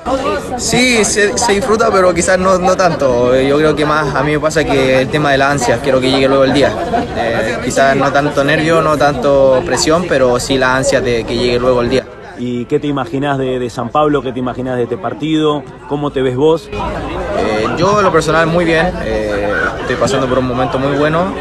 Sí, 0.56 1.04
se, 1.04 1.32
disfruta, 1.52 1.90
pero 1.92 2.12
quizás 2.12 2.38
no, 2.38 2.58
no, 2.58 2.76
tanto. 2.76 3.38
Yo 3.40 3.56
creo 3.56 3.76
que 3.76 3.84
más 3.84 4.14
a 4.14 4.22
mí 4.22 4.32
me 4.32 4.40
pasa 4.40 4.64
que 4.64 5.02
el 5.02 5.08
tema 5.08 5.30
de 5.30 5.38
la 5.38 5.50
ansia, 5.50 5.78
quiero 5.80 6.00
que 6.00 6.10
llegue 6.10 6.26
luego 6.26 6.44
el 6.44 6.52
día. 6.52 6.72
Eh, 7.16 7.58
quizás 7.64 7.96
no 7.96 8.10
tanto 8.12 8.42
nervio, 8.42 8.80
no 8.80 8.96
tanto 8.96 9.62
presión, 9.64 10.06
pero 10.08 10.40
sí 10.40 10.58
la 10.58 10.76
ansia 10.76 11.00
de 11.00 11.24
que 11.24 11.36
llegue 11.36 11.58
luego 11.58 11.82
el 11.82 11.90
día. 11.90 12.04
¿Y 12.38 12.66
qué 12.66 12.78
te 12.78 12.86
imaginas 12.86 13.36
de, 13.38 13.68
San 13.68 13.90
Pablo? 13.90 14.22
¿Qué 14.22 14.32
te 14.32 14.38
imaginas 14.38 14.76
de 14.76 14.84
este 14.84 14.96
partido? 14.96 15.62
¿Cómo 15.88 16.10
te 16.10 16.22
ves 16.22 16.36
vos? 16.36 16.68
Eh, 16.72 17.66
yo, 17.76 18.00
lo 18.00 18.12
personal, 18.12 18.46
muy 18.46 18.64
bien. 18.64 18.92
Eh, 19.02 19.52
estoy 19.80 19.96
pasando 19.96 20.26
por 20.28 20.38
un 20.38 20.46
momento 20.46 20.78
muy 20.78 20.96
bueno. 20.96 21.32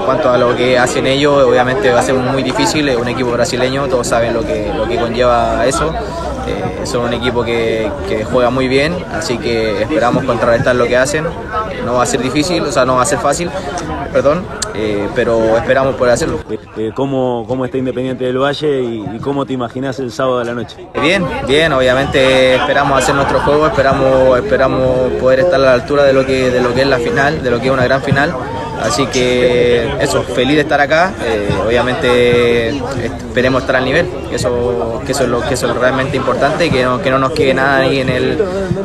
En 0.00 0.06
cuanto 0.06 0.30
a 0.30 0.38
lo 0.38 0.56
que 0.56 0.78
hacen 0.78 1.06
ellos, 1.06 1.42
obviamente 1.42 1.92
va 1.92 2.00
a 2.00 2.02
ser 2.02 2.14
muy 2.14 2.42
difícil, 2.42 2.88
es 2.88 2.96
un 2.96 3.06
equipo 3.06 3.30
brasileño, 3.32 3.86
todos 3.86 4.06
saben 4.06 4.32
lo 4.32 4.40
que, 4.40 4.72
lo 4.74 4.88
que 4.88 4.96
conlleva 4.96 5.66
eso. 5.66 5.92
Eh, 6.46 6.86
son 6.86 7.04
un 7.04 7.12
equipo 7.12 7.44
que, 7.44 7.90
juega 8.32 8.48
muy 8.48 8.66
bien, 8.66 8.96
así 9.12 9.36
que 9.36 9.82
esperamos 9.82 10.24
contrarrestar 10.24 10.74
lo 10.74 10.86
que 10.86 10.96
hacen. 10.96 11.26
No 11.84 11.94
va 11.94 12.04
a 12.04 12.06
ser 12.06 12.22
difícil, 12.22 12.62
o 12.62 12.72
sea, 12.72 12.86
no 12.86 12.96
va 12.96 13.02
a 13.02 13.06
ser 13.06 13.18
fácil, 13.18 13.50
perdón, 14.10 14.42
eh, 14.74 15.06
pero 15.14 15.58
esperamos 15.58 15.94
poder 15.96 16.14
hacerlo. 16.14 16.40
Eh, 16.78 16.92
¿Cómo, 16.94 17.44
¿Cómo, 17.46 17.66
está 17.66 17.76
Independiente 17.76 18.24
del 18.24 18.38
Valle 18.38 18.82
y, 18.82 19.18
cómo 19.20 19.44
te 19.44 19.52
imaginas 19.52 19.98
el 19.98 20.10
sábado 20.10 20.38
de 20.38 20.46
la 20.46 20.54
noche? 20.54 20.88
Bien, 21.02 21.24
bien, 21.46 21.74
obviamente 21.74 22.54
esperamos 22.54 23.02
hacer 23.02 23.14
nuestro 23.14 23.38
juego, 23.40 23.66
esperamos, 23.66 24.38
esperamos 24.38 25.12
poder 25.20 25.40
estar 25.40 25.56
a 25.56 25.64
la 25.64 25.72
altura 25.74 26.04
de 26.04 26.14
lo, 26.14 26.24
que, 26.24 26.50
de 26.50 26.62
lo 26.62 26.72
que 26.72 26.80
es 26.80 26.88
la 26.88 26.98
final, 26.98 27.42
de 27.42 27.50
lo 27.50 27.60
que 27.60 27.66
es 27.66 27.72
una 27.72 27.84
gran 27.84 28.02
final. 28.02 28.34
Así 28.82 29.06
que 29.06 29.90
eso, 30.00 30.22
feliz 30.22 30.56
de 30.56 30.62
estar 30.62 30.80
acá. 30.80 31.12
Eh, 31.24 31.48
obviamente 31.66 32.68
esperemos 32.68 33.62
estar 33.62 33.76
al 33.76 33.84
nivel, 33.84 34.08
que 34.28 34.36
eso, 34.36 35.02
que 35.04 35.12
eso, 35.12 35.24
es 35.24 35.28
lo 35.28 35.40
que 35.42 35.54
eso 35.54 35.70
es 35.70 35.76
realmente 35.76 36.16
importante 36.16 36.66
y 36.66 36.70
que 36.70 36.82
no, 36.84 37.00
que 37.00 37.10
no 37.10 37.18
nos 37.18 37.32
quede 37.32 37.54
nada 37.54 37.78
ahí 37.78 38.00
en, 38.00 38.08
el, 38.08 38.42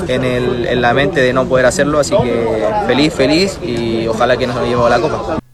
en, 0.07 0.23
el, 0.23 0.67
en 0.67 0.81
la 0.81 0.93
mente 0.93 1.21
de 1.21 1.33
no 1.33 1.45
poder 1.45 1.65
hacerlo. 1.65 1.99
Así 1.99 2.15
que 2.17 2.67
feliz, 2.87 3.13
feliz 3.13 3.59
y 3.63 4.07
ojalá 4.07 4.37
que 4.37 4.47
nos 4.47 4.61
llevemos 4.61 4.89
la 4.89 4.99
copa. 4.99 5.44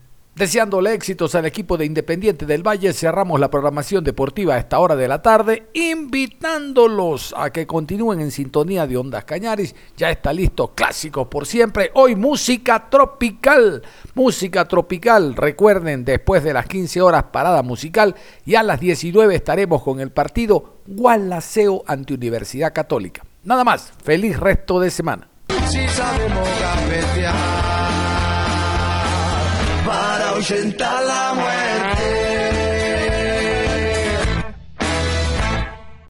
Deseándole 0.42 0.96
éxitos 0.96 1.36
al 1.36 1.46
equipo 1.46 1.78
de 1.78 1.86
Independiente 1.86 2.48
del 2.48 2.66
Valle, 2.68 2.94
cerramos 2.94 3.40
la 3.40 3.52
programación 3.52 4.04
deportiva 4.04 4.56
a 4.56 4.58
esta 4.58 4.80
hora 4.80 4.96
de 4.96 5.08
la 5.08 5.22
tarde, 5.22 5.68
invitándolos 5.74 7.36
a 7.38 7.52
que 7.52 7.68
continúen 7.68 8.22
en 8.22 8.32
sintonía 8.32 8.88
de 8.88 8.98
Ondas 8.98 9.24
Cañaris. 9.24 9.76
Ya 9.96 10.10
está 10.10 10.34
listo, 10.34 10.74
clásicos 10.74 11.28
por 11.28 11.46
siempre. 11.46 11.92
Hoy 11.94 12.16
música 12.16 12.90
tropical, 12.90 13.84
música 14.16 14.68
tropical. 14.68 15.36
Recuerden, 15.36 16.06
después 16.06 16.44
de 16.44 16.54
las 16.54 16.66
15 16.66 17.04
horas 17.04 17.26
parada 17.32 17.62
musical 17.62 18.16
y 18.44 18.56
a 18.56 18.64
las 18.64 18.80
19 18.80 19.36
estaremos 19.36 19.84
con 19.84 20.00
el 20.00 20.10
partido 20.10 20.78
Gualaceo 20.88 21.84
ante 21.86 22.16
Universidad 22.16 22.74
Católica. 22.74 23.22
Nada 23.44 23.64
más, 23.64 23.94
feliz 24.04 24.40
resto 24.40 24.80
de 24.80 24.90
semana. 24.90 25.28
Ahuyentar 30.42 31.04
la 31.06 31.41